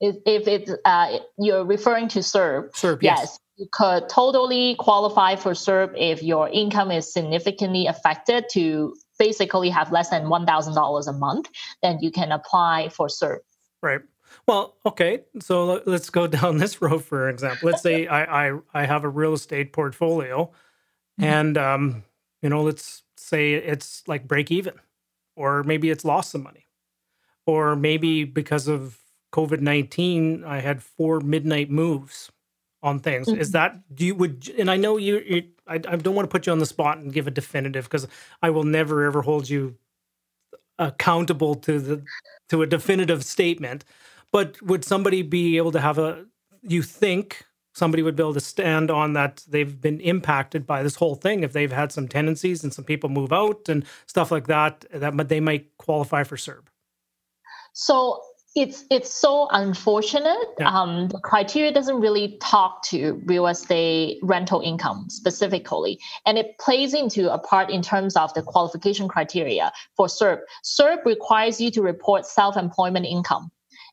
[0.00, 3.18] If, if it's uh, you're referring to CERB, CERB, yes.
[3.20, 3.38] yes.
[3.56, 9.92] You could totally qualify for CERB if your income is significantly affected to basically have
[9.92, 11.48] less than one thousand dollars a month.
[11.82, 13.38] Then you can apply for CERB.
[13.82, 14.00] Right.
[14.48, 15.20] Well, okay.
[15.40, 17.68] So let's go down this road for example.
[17.70, 21.24] Let's say I I, I have a real estate portfolio, mm-hmm.
[21.24, 22.04] and um,
[22.42, 24.74] you know, let's say it's like break even,
[25.36, 26.66] or maybe it's lost some money,
[27.46, 28.98] or maybe because of
[29.32, 32.32] COVID nineteen, I had four midnight moves
[32.82, 33.28] on things.
[33.28, 33.40] Mm-hmm.
[33.40, 34.50] Is that do you would?
[34.58, 35.18] And I know you.
[35.20, 37.84] you I, I don't want to put you on the spot and give a definitive
[37.84, 38.08] because
[38.40, 39.76] I will never ever hold you
[40.78, 42.02] accountable to the
[42.48, 43.84] to a definitive statement
[44.32, 46.24] but would somebody be able to have a
[46.62, 50.96] you think somebody would be able to stand on that they've been impacted by this
[50.96, 54.48] whole thing if they've had some tendencies and some people move out and stuff like
[54.48, 56.66] that that they might qualify for CERB.
[57.72, 58.20] So
[58.56, 60.48] it's it's so unfortunate.
[60.58, 60.68] Yeah.
[60.68, 66.94] Um, the criteria doesn't really talk to real estate rental income specifically, and it plays
[66.94, 70.40] into a part in terms of the qualification criteria for CERB.
[70.64, 73.52] CERB requires you to report self-employment income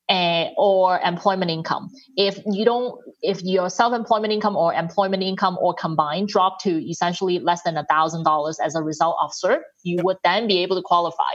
[0.10, 1.90] uh, or employment income.
[2.16, 7.40] If you don't, if your self-employment income or employment income or combined drop to essentially
[7.40, 10.76] less than a thousand dollars as a result of CERB, you would then be able
[10.76, 11.34] to qualify.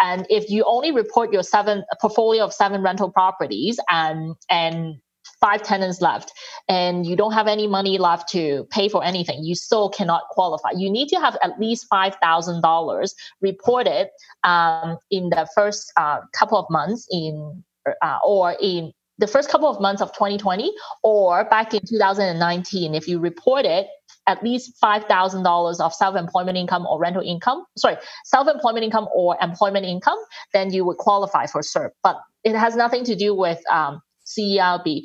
[0.00, 4.96] And if you only report your seven portfolio of seven rental properties and and
[5.40, 6.32] five tenants left
[6.68, 10.70] and you don't have any money left to pay for anything, you still cannot qualify.
[10.76, 14.08] You need to have at least $5,000 reported
[14.42, 19.68] um, in the first uh, couple of months in uh, or in the first couple
[19.68, 23.86] of months of 2020 or back in 2019 if you reported
[24.26, 30.18] at least $5000 of self-employment income or rental income sorry self-employment income or employment income
[30.52, 31.90] then you would qualify for CERB.
[32.02, 35.02] But it has nothing to do with um, CERB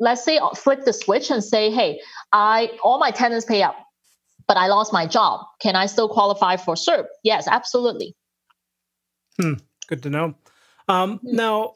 [0.00, 2.00] let's say uh, flip the switch and say hey
[2.32, 3.76] i all my tenants pay up
[4.46, 5.40] but i lost my job.
[5.60, 7.04] Can i still qualify for CERB?
[7.22, 8.14] Yes absolutely.
[9.40, 9.54] Hmm
[9.86, 10.34] good to know.
[10.88, 11.36] Um, hmm.
[11.36, 11.74] now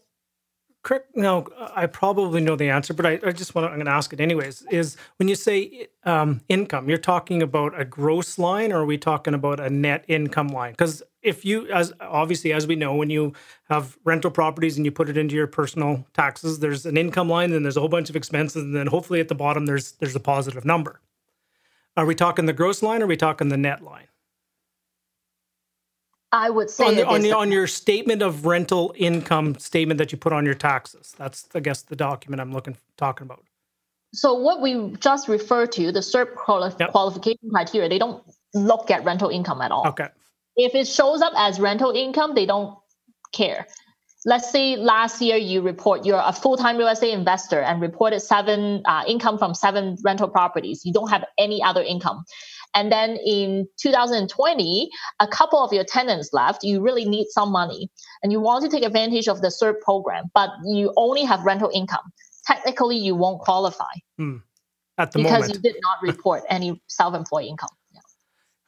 [0.89, 1.47] correct no
[1.77, 4.11] i probably know the answer but i, I just want to i'm going to ask
[4.15, 8.79] it anyways is when you say um, income you're talking about a gross line or
[8.79, 10.73] are we talking about a net income line?
[10.73, 13.35] Because if you as obviously as we know when you
[13.69, 17.51] have rental properties and you put it into your personal taxes there's an income line
[17.51, 20.17] then there's a whole bunch of expenses and then hopefully at the bottom there's there's
[20.17, 21.01] a positive number.
[21.97, 24.07] Are we talking the gross line or are we talking the net line
[26.33, 30.13] I would say on, the, on, the, on, your statement of rental income statement that
[30.13, 31.15] you put on your taxes.
[31.17, 33.45] That's I guess the document I'm looking talking about.
[34.13, 36.93] So what we just referred to the CERB quali- yep.
[36.93, 38.23] qualification criteria, they don't
[38.55, 39.87] look at rental income at all.
[39.89, 40.09] Okay.
[40.57, 42.77] If it shows up as rental income, they don't
[43.33, 43.67] care.
[44.25, 48.83] Let's say last year you report you're a full-time real estate investor and reported seven
[48.85, 50.85] uh, income from seven rental properties.
[50.85, 52.25] You don't have any other income
[52.75, 56.63] and then in 2020, a couple of your tenants left.
[56.63, 57.91] You really need some money
[58.23, 61.71] and you want to take advantage of the CERB program, but you only have rental
[61.73, 62.13] income.
[62.47, 63.93] Technically, you won't qualify.
[64.17, 64.37] Hmm.
[64.97, 65.55] At the because moment.
[65.55, 67.71] you did not report any self-employed income.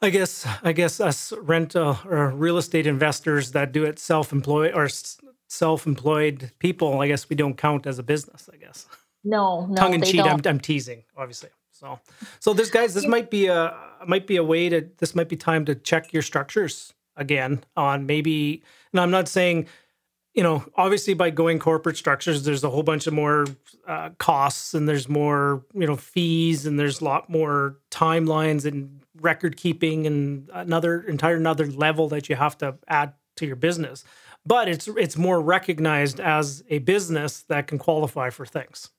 [0.03, 4.89] I guess I guess us rental or real estate investors that do it self-employed or
[5.49, 8.49] self-employed people, I guess we don't count as a business.
[8.51, 8.87] I guess.
[9.25, 10.23] No, no, tongue in cheek.
[10.23, 11.51] I'm, I'm teasing, obviously.
[11.73, 11.99] So,
[12.39, 13.75] so this guys, this might be a
[14.07, 14.89] might be a way to.
[14.99, 18.63] This might be time to check your structures again on maybe.
[18.93, 19.67] And I'm not saying,
[20.35, 23.47] you know, obviously by going corporate structures, there's a whole bunch of more
[23.87, 29.01] uh, costs and there's more, you know, fees and there's a lot more timelines and
[29.21, 34.05] record keeping and another entire another level that you have to add to your business.
[34.47, 38.91] But it's it's more recognized as a business that can qualify for things.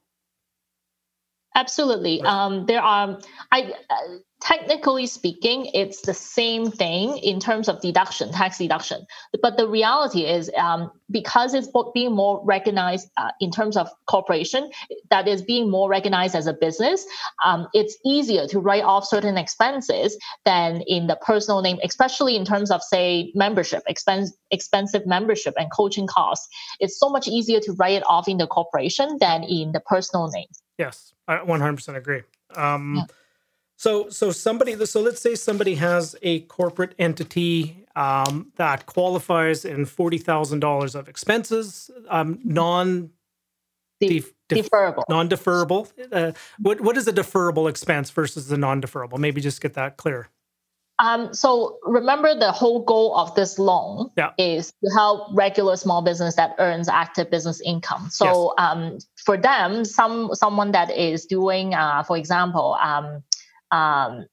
[1.56, 2.22] Absolutely.
[2.22, 3.20] Um, there are,
[3.52, 3.96] I uh,
[4.42, 9.06] technically speaking, it's the same thing in terms of deduction, tax deduction.
[9.42, 14.72] But the reality is, um, because it's being more recognized uh, in terms of corporation,
[15.10, 17.06] that is being more recognized as a business,
[17.46, 22.46] um, it's easier to write off certain expenses than in the personal name, especially in
[22.46, 26.48] terms of say membership, expense, expensive membership and coaching costs.
[26.80, 30.30] It's so much easier to write it off in the corporation than in the personal
[30.30, 30.48] name.
[30.78, 32.22] Yes, I 100% agree.
[32.56, 33.04] Um, yeah.
[33.78, 39.86] So, so somebody, so let's say somebody has a corporate entity um, that qualifies in
[39.86, 43.10] forty thousand dollars of expenses, um, non
[44.00, 45.92] def- deferrable, non deferrable.
[46.12, 49.18] Uh, what what is a deferrable expense versus the non deferrable?
[49.18, 50.30] Maybe just get that clear.
[51.02, 54.32] Um, so remember the whole goal of this loan yeah.
[54.38, 58.10] is to help regular small business that earns active business income.
[58.12, 58.68] So yes.
[58.72, 63.24] um, for them, some someone that is doing, uh, for example, um,
[63.72, 64.28] um,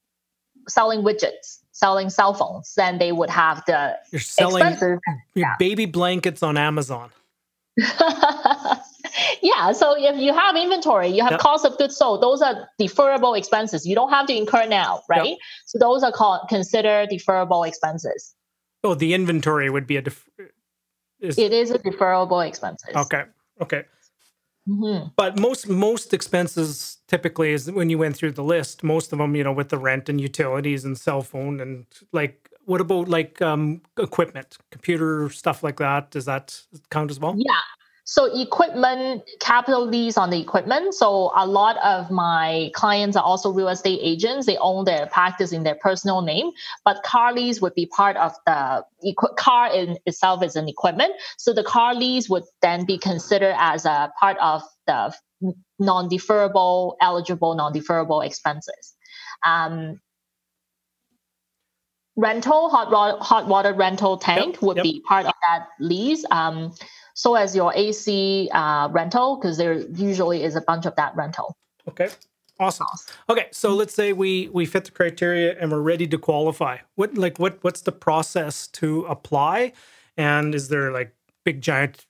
[0.67, 4.99] selling widgets, selling cell phones, then they would have the You're selling expenses.
[5.33, 5.55] your yeah.
[5.57, 7.09] baby blankets on Amazon.
[9.41, 9.71] yeah.
[9.71, 11.39] So if you have inventory, you have yep.
[11.39, 12.21] cost of goods sold.
[12.21, 13.85] Those are deferrable expenses.
[13.85, 15.29] You don't have to incur now, right?
[15.29, 15.37] Yep.
[15.65, 18.35] So those are called considered deferrable expenses.
[18.83, 20.01] Oh, the inventory would be a.
[20.01, 20.29] Def-
[21.19, 21.37] is...
[21.37, 22.95] It is a deferrable expenses.
[22.95, 23.23] Okay.
[23.61, 23.83] Okay.
[24.67, 25.09] Mm-hmm.
[25.15, 28.83] But most most expenses typically is when you went through the list.
[28.83, 32.49] Most of them, you know, with the rent and utilities and cell phone and like
[32.65, 36.11] what about like um, equipment, computer stuff like that?
[36.11, 37.33] Does that count as well?
[37.35, 37.55] Yeah,
[38.09, 40.95] So equipment, capital lease on the equipment.
[40.95, 44.47] So a lot of my clients are also real estate agents.
[44.47, 46.49] They own their practice in their personal name,
[46.83, 51.13] but car lease would be part of the equi- car in itself is an equipment.
[51.37, 55.13] So the car lease would then be considered as a part of the
[55.77, 58.95] non-deferrable, eligible non-deferrable expenses.
[59.45, 60.01] Um,
[62.15, 64.83] rental, hot, hot water rental tank Yep, would yep.
[64.83, 66.25] be part of that lease.
[66.31, 66.73] Um,
[67.19, 71.53] so as your AC uh, rental, because there usually is a bunch of that rental.
[71.85, 72.07] Okay.
[72.61, 72.87] Awesome.
[73.29, 76.77] Okay, so let's say we we fit the criteria and we're ready to qualify.
[76.95, 79.73] What like what what's the process to apply?
[80.15, 82.05] And is there like big giant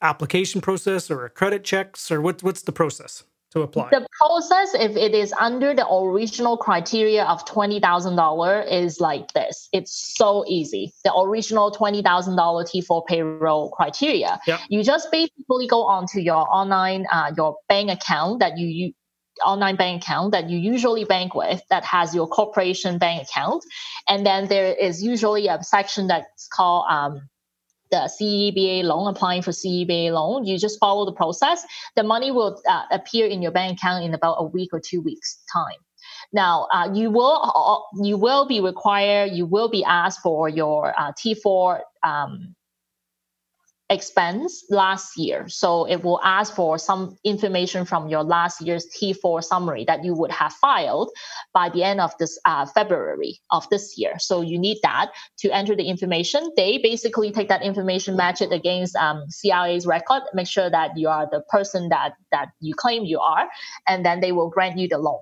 [0.00, 3.90] application process or a credit checks or what what's the process to apply?
[3.90, 9.32] The process, if it is under the original criteria of twenty thousand dollar, is like
[9.32, 9.68] this.
[9.72, 10.92] It's so easy.
[11.04, 14.40] The original twenty thousand dollar T four payroll criteria.
[14.46, 14.58] Yeah.
[14.68, 18.92] You just basically go onto your online, uh, your bank account that you, you
[19.44, 23.64] online bank account that you usually bank with that has your corporation bank account,
[24.08, 27.28] and then there is usually a section that's called um,
[27.92, 31.64] the CEBA loan, applying for CEBA loan, you just follow the process.
[31.94, 35.00] The money will uh, appear in your bank account in about a week or two
[35.02, 35.78] weeks time.
[36.32, 40.98] Now, uh, you will uh, you will be required, you will be asked for your
[40.98, 42.56] uh, T4 um,
[43.90, 45.48] expense last year.
[45.48, 50.14] So it will ask for some information from your last year's T4 summary that you
[50.14, 51.10] would have filed
[51.52, 54.14] by the end of this uh, February of this year.
[54.18, 56.50] So you need that to enter the information.
[56.56, 61.08] They basically take that information, match it against um, CRA's record, make sure that you
[61.08, 63.48] are the person that that you claim you are,
[63.86, 65.20] and then they will grant you the loan.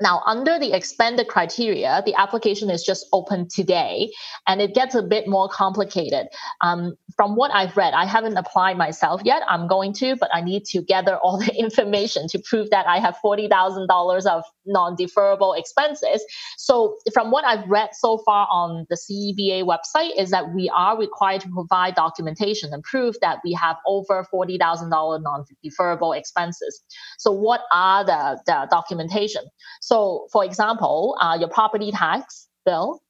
[0.00, 4.12] Now, under the expanded criteria, the application is just open today,
[4.46, 6.28] and it gets a bit more complicated.
[6.60, 9.42] Um, from what I've read, I haven't applied myself yet.
[9.48, 12.98] I'm going to, but I need to gather all the information to prove that I
[13.00, 16.24] have forty thousand dollars of non-deferrable expenses.
[16.58, 20.98] So, from what I've read so far on the CEBA website, is that we are
[20.98, 26.82] required to provide documentation and prove that we have over forty thousand dollar non-deferrable expenses.
[27.18, 29.42] So, what are the, the documentation?
[29.80, 33.00] So, for example, uh, your property tax bill,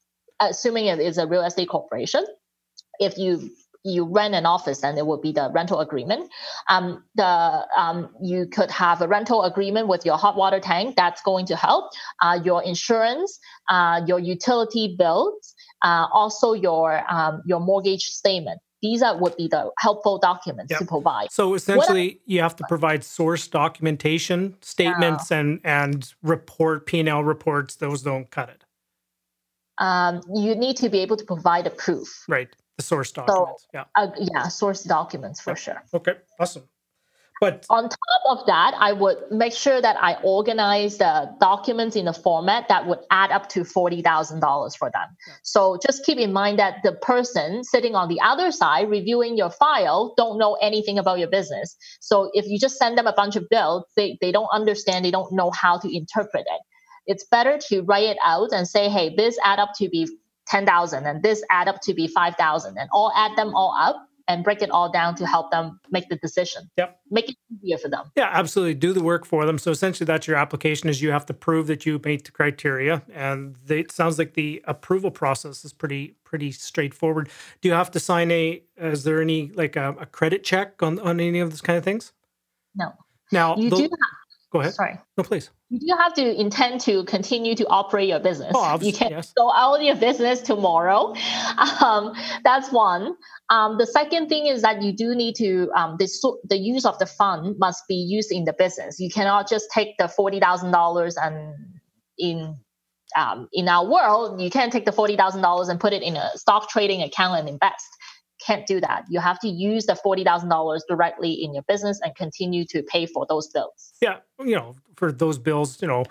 [0.40, 2.24] assuming it is a real estate corporation,
[2.98, 3.50] if you
[3.86, 6.30] you rent an office, then it would be the rental agreement.
[6.68, 10.96] Um, the um, you could have a rental agreement with your hot water tank.
[10.96, 11.84] That's going to help.
[12.20, 18.60] Uh, your insurance, uh, your utility bills, uh, also your um, your mortgage statement.
[18.82, 20.80] These are would be the helpful documents Yep.
[20.80, 21.28] to provide.
[21.30, 27.24] So essentially, you have to provide source documentation, statements, and and report P and L
[27.24, 27.76] reports.
[27.76, 28.64] Those don't cut it,
[29.78, 32.24] Um, you need to be able to provide a proof.
[32.28, 32.48] right?
[32.76, 33.66] The source documents.
[33.72, 33.84] yeah.
[33.94, 35.82] Uh, yeah, source documents for sure.
[35.94, 36.14] Okay.
[36.38, 36.64] Awesome.
[37.40, 42.08] But On top of that, I would make sure that I organize the documents in
[42.08, 45.08] a format that would add up to $40,000 for them.
[45.42, 49.50] So just keep in mind that the person sitting on the other side reviewing your
[49.50, 51.76] file don't know anything about your business.
[52.00, 55.10] So if you just send them a bunch of bills, they, they don't understand, they
[55.10, 56.60] don't know how to interpret it.
[57.06, 60.08] It's better to write it out and say, hey, this add up to be
[60.46, 64.42] 10,000 and this add up to be 5,000 and all add them all up and
[64.42, 66.68] break it all down to help them make the decision.
[66.76, 66.98] Yep.
[67.10, 68.10] Make it easier for them.
[68.16, 68.74] Yeah, absolutely.
[68.74, 69.58] Do the work for them.
[69.58, 70.88] So essentially, that's your application.
[70.88, 74.34] Is you have to prove that you meet the criteria, and they, it sounds like
[74.34, 77.28] the approval process is pretty pretty straightforward.
[77.60, 78.62] Do you have to sign a?
[78.76, 81.84] Is there any like a, a credit check on on any of those kind of
[81.84, 82.12] things?
[82.74, 82.92] No.
[83.32, 83.88] Now, You tho- do
[84.56, 84.74] go ahead.
[84.74, 84.98] sorry.
[85.16, 85.50] No, please.
[85.70, 88.52] You do have to intend to continue to operate your business.
[88.54, 89.32] Oh, you can yes.
[89.36, 91.14] go out of your business tomorrow.
[91.80, 92.12] Um,
[92.44, 93.16] that's one.
[93.50, 96.08] Um, the second thing is that you do need to um, the
[96.44, 98.98] the use of the fund must be used in the business.
[98.98, 101.54] You cannot just take the forty thousand dollars and
[102.18, 102.56] in
[103.16, 106.16] um, in our world, you can't take the forty thousand dollars and put it in
[106.16, 107.86] a stock trading account and invest.
[108.46, 109.04] Can't do that.
[109.08, 112.82] You have to use the forty thousand dollars directly in your business and continue to
[112.82, 113.92] pay for those bills.
[114.00, 116.04] Yeah, you know, for those bills, you know,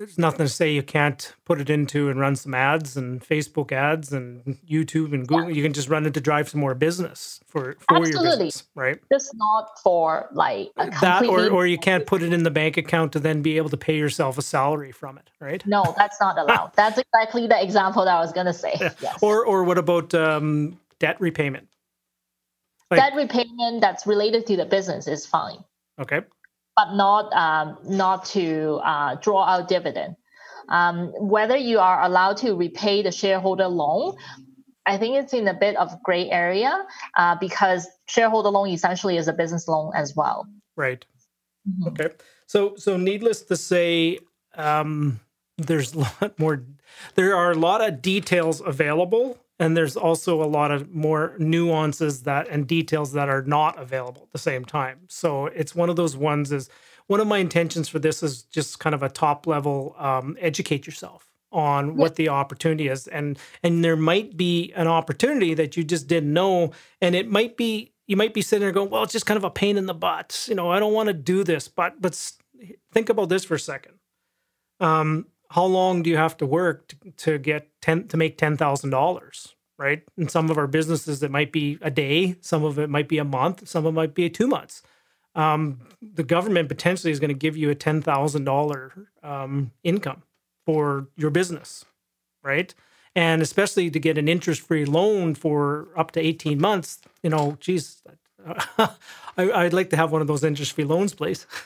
[0.00, 3.70] there's nothing to say you can't put it into and run some ads and Facebook
[3.70, 5.50] ads and YouTube and Google.
[5.50, 8.98] You can just run it to drive some more business for for your business, right?
[9.12, 12.78] Just not for like a that or or you can't put it in the bank
[12.78, 16.18] account to then be able to pay yourself a salary from it right No, that's
[16.18, 16.72] not allowed.
[16.76, 18.76] that's exactly the example that I was gonna say.
[19.02, 19.18] Yes.
[19.20, 21.66] or or what about um, debt repayment
[22.90, 25.58] like- Debt repayment that's related to the business is fine,
[26.00, 26.20] okay
[26.80, 30.16] but not um, not to uh, draw out dividend.
[30.68, 34.16] Um, whether you are allowed to repay the shareholder loan,
[34.86, 36.86] I think it's in a bit of gray area
[37.16, 40.46] uh, because shareholder loan essentially is a business loan as well.
[40.76, 41.04] Right.
[41.68, 41.88] Mm-hmm.
[41.88, 42.14] Okay.
[42.46, 44.18] So so needless to say,
[44.54, 45.20] um,
[45.58, 46.64] there's a lot more.
[47.14, 52.22] There are a lot of details available, and there's also a lot of more nuances
[52.22, 55.00] that and details that are not available at the same time.
[55.08, 56.50] So it's one of those ones.
[56.50, 56.70] Is
[57.08, 60.86] one of my intentions for this is just kind of a top level um, educate
[60.86, 63.06] yourself on what the opportunity is.
[63.06, 66.72] And and there might be an opportunity that you just didn't know.
[67.02, 69.44] And it might be you might be sitting there going well it's just kind of
[69.44, 71.68] a pain in the butt you know i don't want to do this.
[71.68, 72.18] But but
[72.92, 73.94] think about this for a second.
[74.80, 79.54] Um how long do you have to work to, to get 10 to make $10,000
[79.78, 83.08] right in some of our businesses it might be a day some of it might
[83.08, 84.82] be a month some of it might be 2 months
[85.34, 90.22] um, the government potentially is going to give you a $10,000 um, income
[90.66, 91.84] for your business,
[92.42, 92.74] right?
[93.14, 97.56] And especially to get an interest free loan for up to 18 months, you know,
[97.60, 98.02] geez,
[98.78, 98.94] I,
[99.36, 101.46] would like to have one of those interest free loans, please.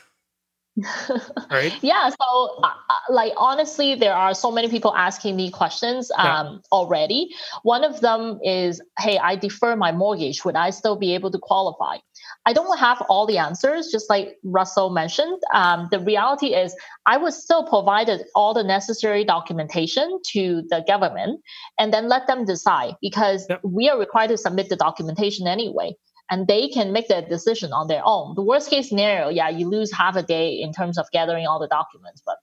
[1.51, 1.73] right?
[1.83, 6.27] Yeah so uh, uh, like honestly there are so many people asking me questions um,
[6.27, 6.59] yeah.
[6.73, 7.35] already.
[7.63, 10.45] One of them is hey i defer my mortgage.
[10.45, 11.99] Would i still be able to qualify?
[12.47, 15.41] I don't have all the answers just like russell mentioned.
[15.53, 16.75] Um, the reality is
[17.07, 21.41] i was still provided all the necessary documentation to the government
[21.79, 23.61] and then let them decide because yep.
[23.63, 25.95] we are required to submit the documentation anyway
[26.35, 28.35] and they can make that decision on their own.
[28.35, 31.61] The worst case scenario, yeah, you lose half a day in terms of gathering all
[31.61, 32.39] the documents, but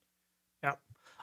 [0.64, 0.76] yeah.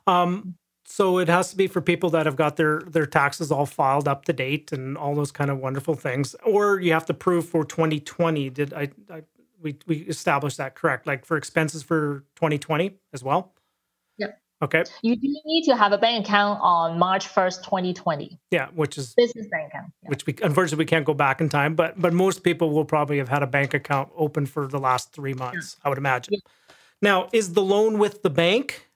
[0.06, 3.64] Um, so it has to be for people that have got their their taxes all
[3.64, 7.14] filed up to date and all those kind of wonderful things, or you have to
[7.14, 8.50] prove for 2020.
[8.50, 9.22] Did I, I
[9.62, 11.06] we we established that correct?
[11.06, 13.54] Like for expenses for 2020 as well.
[14.60, 14.82] Okay.
[15.02, 18.40] You do need to have a bank account on March 1st, 2020.
[18.50, 19.92] Yeah, which is business bank account.
[20.02, 20.08] Yeah.
[20.08, 23.18] Which we unfortunately we can't go back in time, but but most people will probably
[23.18, 25.86] have had a bank account open for the last 3 months, yeah.
[25.86, 26.34] I would imagine.
[26.34, 26.40] Yeah.
[27.00, 28.88] Now, is the loan with the bank?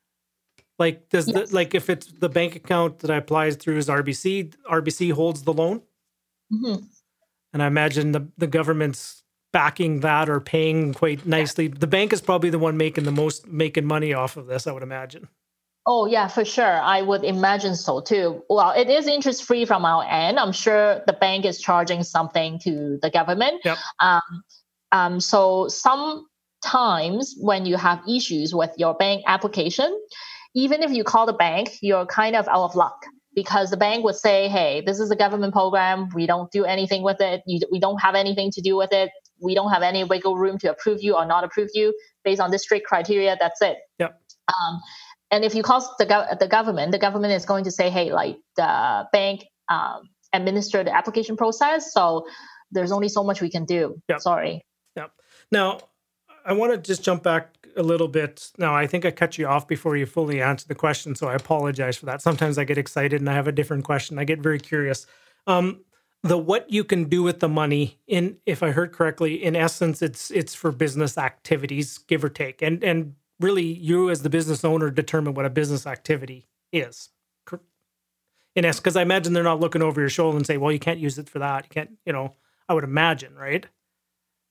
[0.79, 1.51] Like does yes.
[1.51, 5.43] the like if it's the bank account that I applies through is RBC, RBC holds
[5.43, 5.83] the loan?
[6.53, 6.85] Mm-hmm.
[7.53, 11.69] And I imagine the the government's backing that or paying quite nicely.
[11.69, 14.73] The bank is probably the one making the most making money off of this, I
[14.73, 15.29] would imagine.
[15.85, 16.81] Oh yeah, for sure.
[16.81, 18.45] I would imagine so too.
[18.49, 20.39] Well, it is interest free from our end.
[20.39, 23.63] I'm sure the bank is charging something to the government.
[23.65, 23.79] Yep.
[23.99, 24.45] Um,
[24.93, 29.99] um, so sometimes when you have issues with your bank application,
[30.55, 33.05] even if you call the bank, you're kind of out of luck
[33.35, 36.11] because the bank would say, "Hey, this is a government program.
[36.15, 37.43] We don't do anything with it.
[37.45, 39.11] You, we don't have anything to do with it.
[39.41, 42.53] We don't have any wiggle room to approve you or not approve you based on
[42.53, 43.37] this strict criteria.
[43.41, 44.21] That's it." Yep.
[44.49, 44.81] Um,
[45.33, 48.13] and if you call the, go- the government, the government is going to say, hey,
[48.13, 51.93] like the bank um, administer the application process.
[51.93, 52.27] So
[52.71, 54.01] there's only so much we can do.
[54.09, 54.21] Yep.
[54.21, 54.63] Sorry.
[54.95, 55.07] Yeah.
[55.51, 55.81] Now,
[56.45, 58.51] I want to just jump back a little bit.
[58.59, 61.35] Now, I think I cut you off before you fully answered the question, so I
[61.35, 62.21] apologize for that.
[62.21, 64.19] Sometimes I get excited and I have a different question.
[64.19, 65.07] I get very curious.
[65.47, 65.81] Um,
[66.23, 70.01] the what you can do with the money in if i heard correctly in essence
[70.01, 74.65] it's it's for business activities give or take and and really you as the business
[74.65, 77.11] owner determine what a business activity is.
[78.55, 80.79] In essence, because I imagine they're not looking over your shoulder and say, "Well, you
[80.79, 82.35] can't use it for that." You can't, you know.
[82.69, 83.67] I would imagine, right?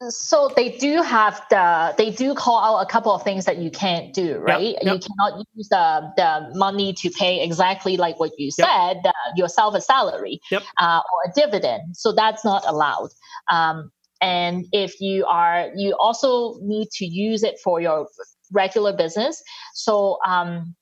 [0.10, 3.70] So they do have the they do call out a couple of things that you
[3.70, 4.74] can't do, right?
[4.74, 4.94] Yep, yep.
[4.96, 9.06] You cannot use the the money to pay exactly like what you said, yep.
[9.06, 11.96] uh, yourself a salary uh, or a dividend.
[11.96, 13.10] So that's not allowed.
[13.52, 18.08] Um, and if you are, you also need to use it for your
[18.52, 19.42] regular business.
[19.74, 20.76] So, um,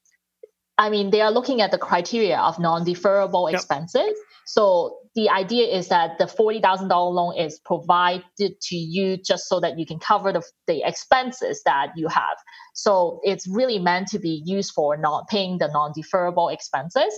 [0.78, 3.60] I mean, they are looking at the criteria of non-deferrable yep.
[3.60, 4.14] expenses.
[4.46, 8.24] So the idea is that the forty thousand dollar loan is provided
[8.62, 12.38] to you just so that you can cover the, the expenses that you have.
[12.74, 17.14] So it's really meant to be used for not paying the non-deferrable expenses.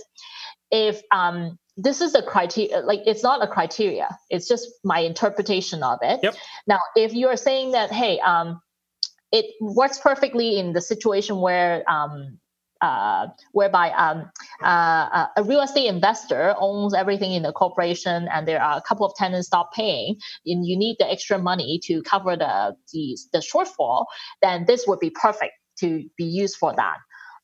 [0.70, 5.82] If um, this is a criteria, like it's not a criteria, it's just my interpretation
[5.82, 6.20] of it.
[6.22, 6.34] Yep.
[6.66, 8.60] Now, if you are saying that, hey, um,
[9.32, 12.38] it works perfectly in the situation where um,
[12.82, 14.30] uh, whereby um,
[14.62, 19.06] uh, a real estate investor owns everything in the corporation and there are a couple
[19.06, 20.16] of tenants stop paying
[20.46, 24.06] and you need the extra money to cover the, the, the shortfall,
[24.42, 26.96] then this would be perfect to be used for that.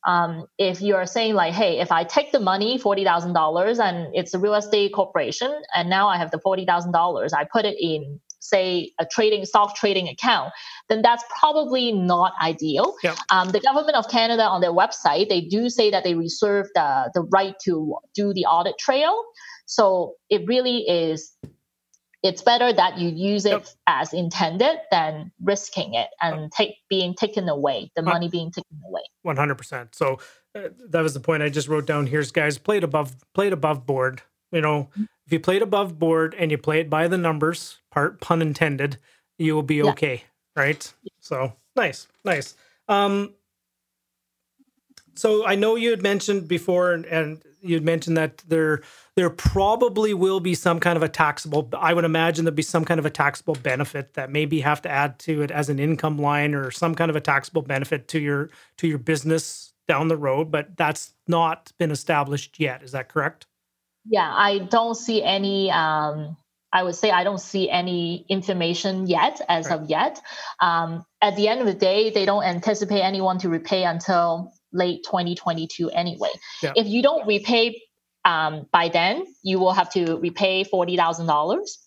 [0.07, 4.09] Um, if you're saying like, hey, if I take the money, forty thousand dollars, and
[4.15, 7.65] it's a real estate corporation, and now I have the forty thousand dollars, I put
[7.65, 10.53] it in say a trading stock trading account,
[10.89, 12.95] then that's probably not ideal.
[13.03, 13.15] Yeah.
[13.31, 17.11] Um, the government of Canada on their website they do say that they reserve the
[17.15, 19.25] the right to do the audit trail.
[19.67, 21.37] So it really is
[22.23, 23.67] it's better that you use it yep.
[23.87, 29.03] as intended than risking it and take being taken away, the money being taken away.
[29.23, 29.95] One hundred percent.
[29.95, 30.19] So
[30.55, 32.07] uh, that was the point I just wrote down.
[32.07, 34.23] Here's guys played above played above board.
[34.51, 35.05] You know, mm-hmm.
[35.29, 38.97] If you played above board and you play it by the numbers, part pun intended,
[39.37, 39.91] you will be yeah.
[39.91, 40.25] okay,
[40.57, 40.91] right?
[41.21, 42.55] So nice, nice.
[42.89, 43.35] Um,
[45.17, 48.81] so I know you had mentioned before, and, and you had mentioned that there
[49.17, 52.85] there probably will be some kind of a taxable i would imagine there'll be some
[52.85, 56.19] kind of a taxable benefit that maybe have to add to it as an income
[56.19, 60.17] line or some kind of a taxable benefit to your to your business down the
[60.17, 63.48] road but that's not been established yet is that correct
[64.09, 66.37] yeah i don't see any um
[66.71, 69.81] I would say I don't see any information yet as right.
[69.81, 70.21] of yet.
[70.61, 75.03] Um, at the end of the day, they don't anticipate anyone to repay until late
[75.05, 76.29] 2022 anyway.
[76.63, 76.75] Yeah.
[76.77, 77.81] If you don't repay
[78.25, 81.79] um, by then you will have to repay forty thousand dollars,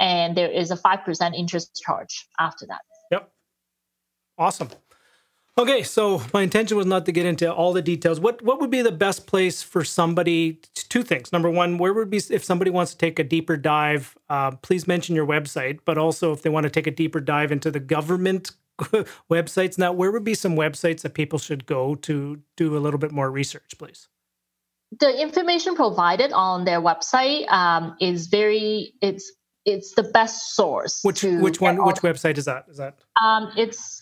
[0.00, 2.80] and there is a five percent interest charge after that.
[3.10, 3.30] Yep.
[4.38, 4.68] Awesome.
[5.58, 8.18] Okay, so my intention was not to get into all the details.
[8.18, 10.60] What what would be the best place for somebody?
[10.74, 11.32] Two things.
[11.32, 14.16] Number one, where would be if somebody wants to take a deeper dive?
[14.30, 17.52] Uh, please mention your website, but also if they want to take a deeper dive
[17.52, 18.52] into the government
[19.30, 19.76] websites.
[19.76, 23.12] Now, where would be some websites that people should go to do a little bit
[23.12, 24.08] more research, please?
[25.00, 29.32] the information provided on their website um, is very it's
[29.64, 31.00] it's the best source.
[31.02, 31.84] Which which one?
[31.84, 32.66] Which website is that?
[32.68, 32.98] Is that?
[33.22, 34.01] Um, it's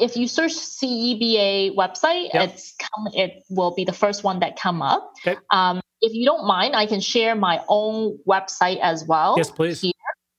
[0.00, 2.50] if you search CEBA website, yep.
[2.50, 3.08] it's come.
[3.14, 5.12] It will be the first one that come up.
[5.26, 5.38] Okay.
[5.50, 9.34] Um, if you don't mind, I can share my own website as well.
[9.36, 9.80] Yes, please.
[9.80, 9.92] Here.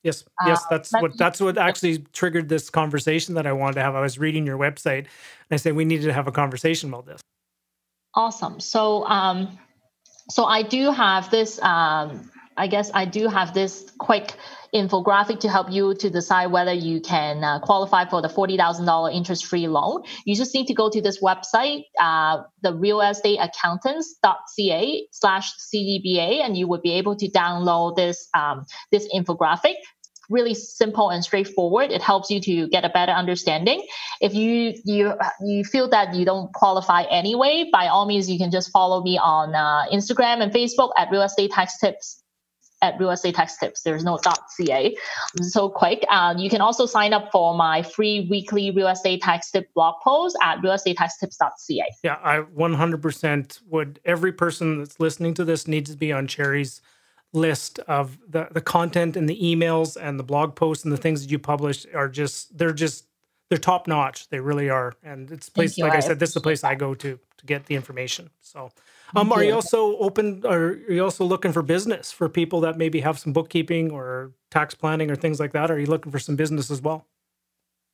[0.03, 3.75] Yes, yes, uh, that's uh, what that's what actually triggered this conversation that I wanted
[3.75, 3.95] to have.
[3.95, 7.05] I was reading your website, and I said we needed to have a conversation about
[7.05, 7.21] this.
[8.13, 8.59] Awesome.
[8.59, 9.57] So, um,
[10.29, 11.57] so I do have this.
[11.61, 14.33] Um, I guess I do have this quick
[14.73, 19.45] infographic to help you to decide whether you can uh, qualify for the $40,000 interest
[19.45, 20.01] free loan.
[20.25, 26.67] You just need to go to this website, uh, the realestateaccountants.ca slash CEBA, and you
[26.67, 29.75] would be able to download this, um, this infographic
[30.29, 31.91] really simple and straightforward.
[31.91, 33.85] It helps you to get a better understanding.
[34.21, 38.49] If you you you feel that you don't qualify anyway, by all means, you can
[38.49, 42.22] just follow me on uh, Instagram and Facebook at Real Estate Tax Tips
[42.83, 43.81] at real estate tax tips.
[43.81, 44.19] There's no
[44.57, 44.95] .ca.
[45.41, 46.05] So quick.
[46.09, 49.95] Uh, you can also sign up for my free weekly real estate tax tip blog
[50.03, 51.85] post at realestatetaxtips.ca.
[52.03, 53.99] Yeah, I 100% would.
[54.05, 56.81] Every person that's listening to this needs to be on Cherry's
[57.35, 61.23] list of the the content and the emails and the blog posts and the things
[61.23, 63.07] that you publish are just they're just
[63.49, 64.29] they're top notch.
[64.29, 64.93] They really are.
[65.03, 66.67] And it's place like I, I said, this is the place that.
[66.67, 68.29] I go to to get the information.
[68.41, 68.71] So
[69.15, 73.01] um, are you also open are you also looking for business for people that maybe
[73.01, 75.69] have some bookkeeping or tax planning or things like that?
[75.71, 77.05] Are you looking for some business as well?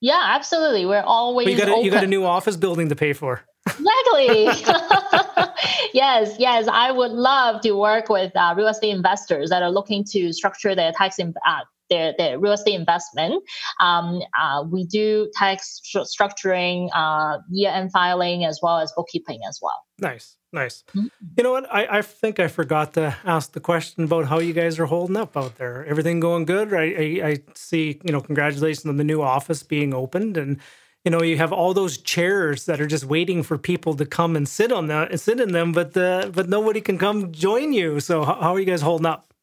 [0.01, 0.85] Yeah, absolutely.
[0.85, 3.41] We're always you got a, you got a new office building to pay for.
[3.67, 4.45] Exactly.
[5.93, 6.67] yes, yes.
[6.67, 10.73] I would love to work with uh, real estate investors that are looking to structure
[10.75, 13.43] their tax in, uh, their, their real estate investment.
[13.79, 19.59] Um, uh, we do tax structuring, uh, year end filing, as well as bookkeeping as
[19.61, 19.83] well.
[19.99, 20.37] Nice.
[20.51, 20.83] Nice.
[20.89, 21.07] Mm-hmm.
[21.37, 21.71] You know what?
[21.71, 25.15] I, I think I forgot to ask the question about how you guys are holding
[25.15, 25.85] up out there.
[25.85, 26.73] Everything going good?
[26.73, 30.59] I, I, I see, you know, congratulations on the new office being opened and
[31.05, 34.35] you know you have all those chairs that are just waiting for people to come
[34.35, 37.71] and sit on them and sit in them but uh, but nobody can come join
[37.71, 39.33] you so how, how are you guys holding up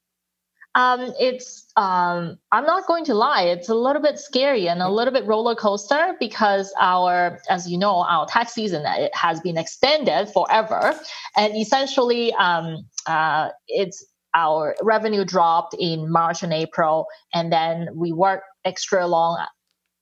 [0.75, 4.89] um, it's um, i'm not going to lie it's a little bit scary and a
[4.89, 9.57] little bit roller coaster because our as you know our tax season it has been
[9.57, 10.99] extended forever
[11.37, 14.05] and essentially um, uh, it's
[14.35, 19.39] our revenue dropped in march and april and then we worked extra long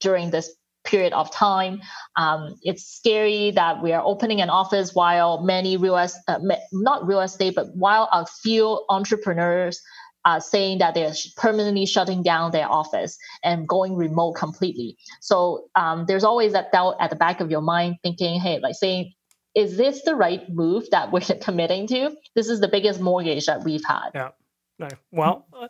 [0.00, 0.54] during this
[0.84, 1.80] period of time.
[2.16, 6.38] Um, it's scary that we are opening an office while many real estate, uh,
[6.72, 9.80] not real estate, but while a few entrepreneurs
[10.24, 14.96] are saying that they're permanently shutting down their office and going remote completely.
[15.20, 18.74] So um, there's always that doubt at the back of your mind, thinking, hey, like
[18.74, 19.12] saying,
[19.54, 22.16] is this the right move that we're committing to?
[22.34, 24.10] This is the biggest mortgage that we've had.
[24.14, 24.30] Yeah.
[24.78, 24.88] No.
[25.12, 25.68] Well, uh,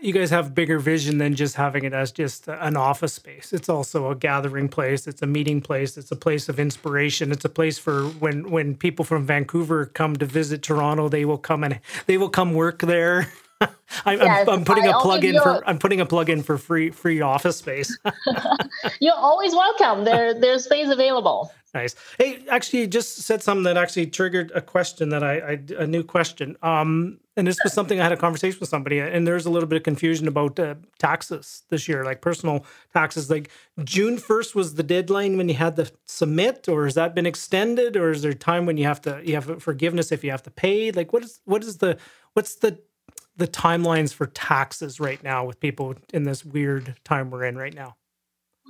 [0.00, 3.52] you guys have bigger vision than just having it as just an office space.
[3.52, 5.06] It's also a gathering place.
[5.06, 5.96] It's a meeting place.
[5.96, 7.32] It's a place of inspiration.
[7.32, 11.38] It's a place for when when people from Vancouver come to visit Toronto, they will
[11.38, 13.32] come and they will come work there.
[14.04, 16.58] I'm, yes, I'm, putting I a plug in for I'm putting a plug in for
[16.58, 17.96] free free office space.
[19.00, 20.04] you're always welcome.
[20.04, 21.52] There there's space available.
[21.74, 21.94] Nice.
[22.16, 25.86] Hey, actually, you just said something that actually triggered a question that I, I a
[25.86, 26.56] new question.
[26.62, 29.68] Um, and this was something I had a conversation with somebody, and there's a little
[29.68, 33.30] bit of confusion about uh, taxes this year, like personal taxes.
[33.30, 33.50] Like
[33.84, 37.96] June first was the deadline when you had to submit, or has that been extended,
[37.96, 40.50] or is there time when you have to you have forgiveness if you have to
[40.50, 40.90] pay?
[40.90, 41.98] Like, what is what is the
[42.32, 42.78] what's the
[43.38, 47.74] the timelines for taxes right now with people in this weird time we're in right
[47.74, 47.96] now?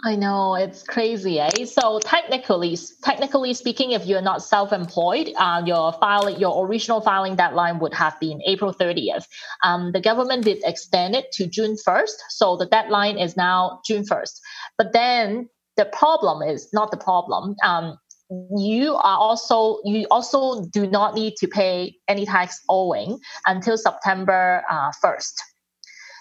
[0.05, 1.65] I know it's crazy, eh?
[1.65, 7.81] So technically, technically speaking, if you're not self-employed, uh, your filing, your original filing deadline
[7.81, 9.27] would have been April 30th.
[9.65, 14.05] Um, the government did extend it to June 1st, so the deadline is now June
[14.05, 14.39] 1st.
[14.77, 17.57] But then the problem is not the problem.
[17.65, 17.99] Um,
[18.31, 24.63] you are also you also do not need to pay any tax owing until September
[24.71, 25.33] uh, 1st.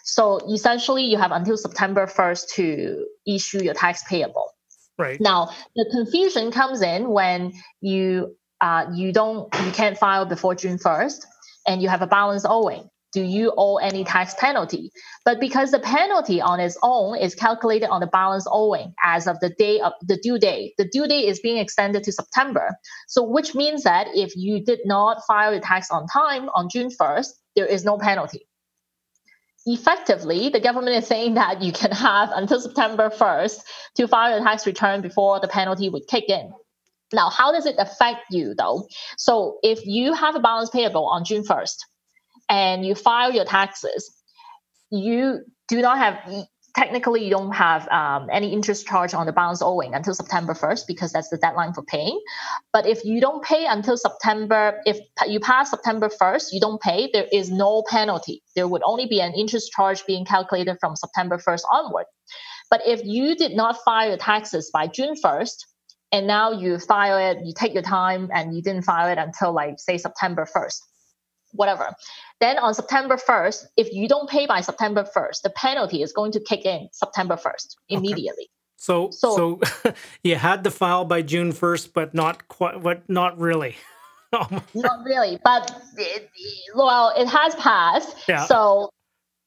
[0.04, 4.52] So essentially, you have until September 1st to issue your tax payable.
[4.98, 5.20] Right.
[5.20, 10.78] Now, the confusion comes in when you uh, you don't you can't file before June
[10.78, 11.26] 1st
[11.68, 12.90] and you have a balance owing.
[13.18, 14.92] Do you owe any tax penalty?
[15.26, 19.40] But because the penalty on its own is calculated on the balance owing as of
[19.40, 22.78] the day of the due date, the due date is being extended to September.
[23.08, 26.90] So, which means that if you did not file your tax on time on June
[26.90, 28.46] 1st, there is no penalty
[29.66, 33.60] effectively, the government is saying that you can have until September 1st
[33.96, 36.54] to file your tax return before the penalty would kick in.
[37.12, 38.88] Now, how does it affect you though?
[39.18, 41.78] So, if you have a balance payable on June 1st
[42.50, 44.12] and you file your taxes,
[44.92, 49.64] you do not have technically you don't have um, any interest charge on the balance
[49.64, 52.22] owing until September 1st because that's the deadline for paying.
[52.72, 57.10] But if you don't pay until September, if you pass September 1st, you don't pay,
[57.12, 58.44] there is no penalty.
[58.56, 62.06] There would only be an interest charge being calculated from September 1st onward.
[62.70, 65.56] But if you did not file your taxes by June 1st,
[66.12, 69.52] and now you file it, you take your time, and you didn't file it until
[69.52, 70.80] like say September 1st,
[71.54, 71.94] whatever.
[72.40, 76.32] Then on September 1st, if you don't pay by September 1st, the penalty is going
[76.34, 78.44] to kick in September 1st immediately.
[78.44, 78.52] Okay.
[78.78, 83.40] So, so, so you had the file by June 1st, but not quite, what, not
[83.40, 83.76] really.
[84.34, 86.30] Oh not really, but it,
[86.76, 88.14] well, it has passed.
[88.28, 88.46] Yeah.
[88.46, 88.90] So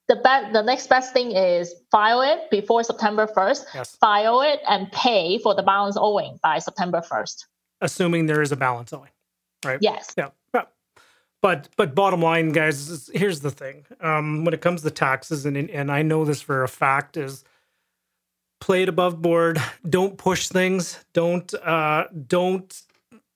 [0.09, 3.97] the be- the next best thing is file it before September 1st, yes.
[3.97, 7.45] file it and pay for the balance owing by September 1st.
[7.83, 9.11] Assuming there is a balance owing,
[9.67, 9.79] right?
[9.83, 10.15] Yes.
[10.17, 10.31] Yeah.
[11.43, 13.87] But but bottom line, guys, here's the thing.
[14.01, 17.45] Um, when it comes to taxes, and and I know this for a fact, is
[18.61, 19.61] play it above board.
[19.89, 21.03] Don't push things.
[21.15, 22.83] Don't uh, don't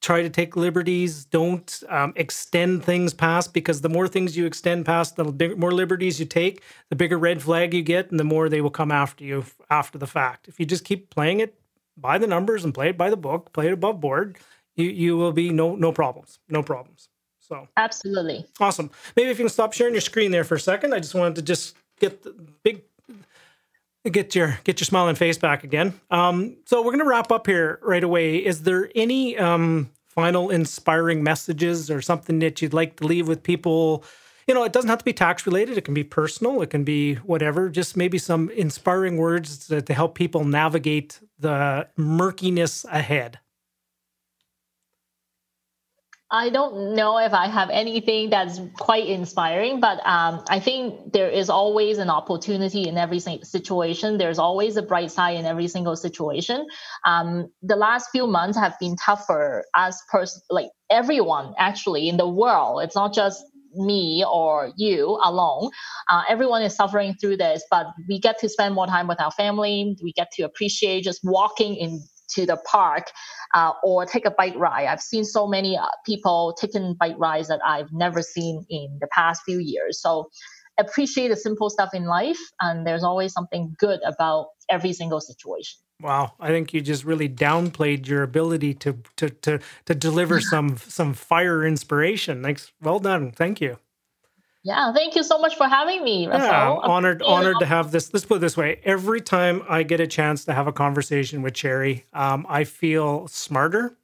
[0.03, 1.25] try to take liberties.
[1.25, 6.21] Don't um, extend things past because the more things you extend past, the more liberties
[6.21, 9.25] you take, the bigger red flag you get, and the more they will come after
[9.25, 10.47] you after the fact.
[10.47, 11.59] If you just keep playing it
[11.97, 14.37] by the numbers and play it by the book, play it above board,
[14.77, 17.09] you you will be no no problems, no problems.
[17.47, 18.91] So absolutely awesome.
[19.17, 20.95] Maybe if you can stop sharing your screen there for a second.
[20.95, 22.33] I just wanted to just get the
[22.63, 22.83] big
[24.11, 25.99] get your get your smiling face back again.
[26.11, 28.37] Um, so we're gonna wrap up here right away.
[28.37, 33.43] Is there any um, final inspiring messages or something that you'd like to leave with
[33.43, 34.05] people?
[34.47, 35.79] You know, it doesn't have to be tax related.
[35.79, 36.61] It can be personal.
[36.61, 37.71] It can be whatever.
[37.71, 43.39] Just maybe some inspiring words to, to help people navigate the murkiness ahead.
[46.31, 51.31] I don't know if I have anything that's quite inspiring, but um, I think there
[51.31, 54.19] is always an opportunity in every situation.
[54.19, 56.67] There's always a bright side in every single situation.
[57.07, 62.19] Um, the last few months have been tough for us, pers- like everyone actually in
[62.19, 62.83] the world.
[62.83, 63.43] It's not just
[63.75, 65.71] me or you alone.
[66.11, 69.31] Uh, everyone is suffering through this, but we get to spend more time with our
[69.31, 69.97] family.
[70.03, 73.11] We get to appreciate just walking in to the park
[73.55, 74.87] uh, or take a bike ride.
[74.87, 79.09] I've seen so many uh, people taking bike rides that I've never seen in the
[79.13, 80.01] past few years.
[80.01, 80.29] So
[80.79, 85.79] appreciate the simple stuff in life, and there's always something good about every single situation.
[86.01, 90.77] Wow, I think you just really downplayed your ability to to to to deliver some
[90.77, 92.43] some fire inspiration.
[92.43, 93.31] Thanks, well done.
[93.31, 93.79] Thank you.
[94.65, 96.49] Yeah, thank you so much for having me, Russell.
[96.49, 98.15] Yeah, honored, honored to have this.
[98.15, 101.43] Let's put it this way: every time I get a chance to have a conversation
[101.43, 103.95] with Cherry, um, I feel smarter,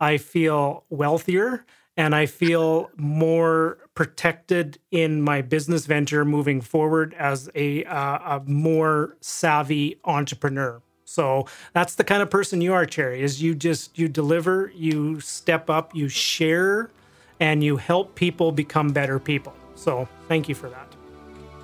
[0.00, 1.66] I feel wealthier,
[1.98, 8.42] and I feel more protected in my business venture moving forward as a, uh, a
[8.46, 10.80] more savvy entrepreneur.
[11.04, 11.44] So
[11.74, 13.20] that's the kind of person you are, Cherry.
[13.20, 16.90] Is you just you deliver, you step up, you share,
[17.38, 19.54] and you help people become better people.
[19.76, 20.92] So thank you for that.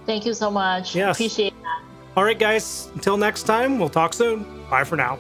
[0.07, 0.95] Thank you so much.
[0.95, 1.17] Yes.
[1.17, 1.83] Appreciate that.
[2.17, 2.91] All right, guys.
[2.95, 4.65] Until next time, we'll talk soon.
[4.69, 5.19] Bye for now.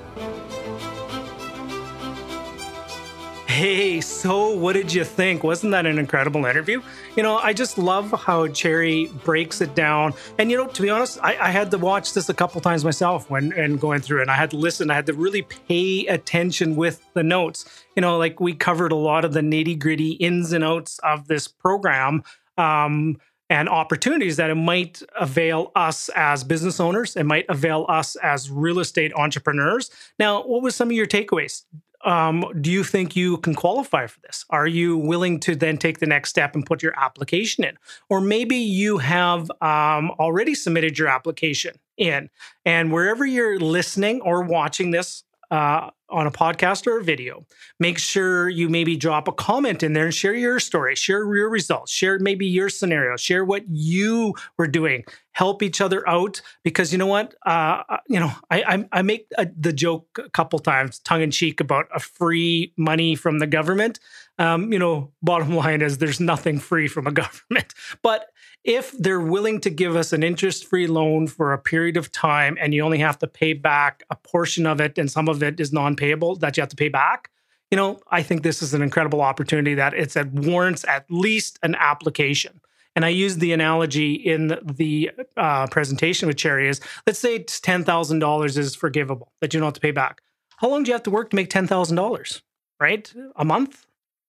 [3.46, 5.44] Hey, so what did you think?
[5.44, 6.80] Wasn't that an incredible interview?
[7.16, 10.14] You know, I just love how Cherry breaks it down.
[10.38, 12.82] And you know, to be honest, I, I had to watch this a couple times
[12.82, 14.22] myself when and going through.
[14.22, 14.90] And I had to listen.
[14.90, 17.84] I had to really pay attention with the notes.
[17.94, 21.28] You know, like we covered a lot of the nitty gritty ins and outs of
[21.28, 22.22] this program.
[22.58, 23.18] Um,
[23.50, 27.16] and opportunities that it might avail us as business owners.
[27.16, 29.90] It might avail us as real estate entrepreneurs.
[30.18, 31.64] Now, what was some of your takeaways?
[32.04, 34.44] um, do you think you can qualify for this?
[34.50, 37.76] Are you willing to then take the next step and put your application in?
[38.08, 42.30] Or maybe you have um, already submitted your application in,
[42.64, 47.44] and wherever you're listening or watching this, uh, on a podcast or a video,
[47.78, 51.50] make sure you maybe drop a comment in there and share your story, share your
[51.50, 56.40] results, share maybe your scenario, share what you were doing, help each other out.
[56.64, 60.18] Because you know what, uh, uh you know, I I, I make a, the joke
[60.18, 64.00] a couple times, tongue in cheek, about a free money from the government.
[64.38, 68.30] Um, you know, bottom line is there's nothing free from a government, but
[68.64, 72.56] if they're willing to give us an interest free loan for a period of time
[72.60, 75.58] and you only have to pay back a portion of it and some of it
[75.58, 77.30] is non payable that you have to pay back,
[77.70, 81.58] you know, I think this is an incredible opportunity that it's at warrants at least
[81.62, 82.60] an application.
[82.94, 88.58] And I used the analogy in the uh, presentation with Cherry is let's say $10,000
[88.58, 90.20] is forgivable that you don't have to pay back.
[90.58, 92.42] How long do you have to work to make $10,000?
[92.78, 93.14] Right?
[93.36, 93.86] A month?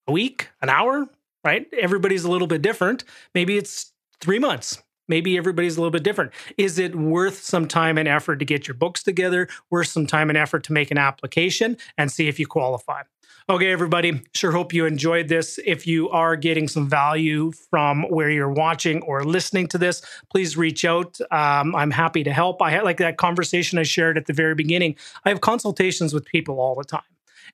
[0.08, 0.48] A week?
[0.62, 1.06] An hour?
[1.44, 1.66] Right?
[1.78, 3.04] Everybody's a little bit different.
[3.34, 3.92] Maybe it's
[4.24, 4.82] three months.
[5.06, 6.32] Maybe everybody's a little bit different.
[6.56, 9.48] Is it worth some time and effort to get your books together?
[9.70, 13.02] Worth some time and effort to make an application and see if you qualify?
[13.50, 15.60] Okay, everybody, sure hope you enjoyed this.
[15.66, 20.00] If you are getting some value from where you're watching or listening to this,
[20.30, 21.18] please reach out.
[21.30, 22.62] Um, I'm happy to help.
[22.62, 24.96] I had like that conversation I shared at the very beginning.
[25.26, 27.02] I have consultations with people all the time.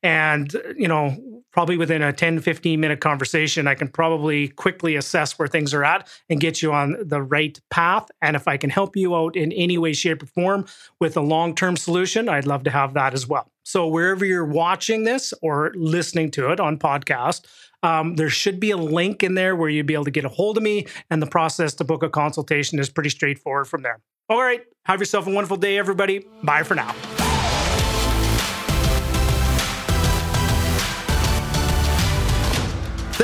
[0.05, 5.39] And, you know, probably within a 10, 15 minute conversation, I can probably quickly assess
[5.39, 8.11] where things are at and get you on the right path.
[8.23, 10.67] And if I can help you out in any way, shape, or form
[11.01, 13.51] with a long term solution, I'd love to have that as well.
[13.65, 17.47] So, wherever you're watching this or listening to it on podcast,
[17.83, 20.29] um, there should be a link in there where you'd be able to get a
[20.29, 20.87] hold of me.
[21.11, 24.01] And the process to book a consultation is pretty straightforward from there.
[24.29, 24.63] All right.
[24.85, 26.25] Have yourself a wonderful day, everybody.
[26.43, 26.95] Bye for now.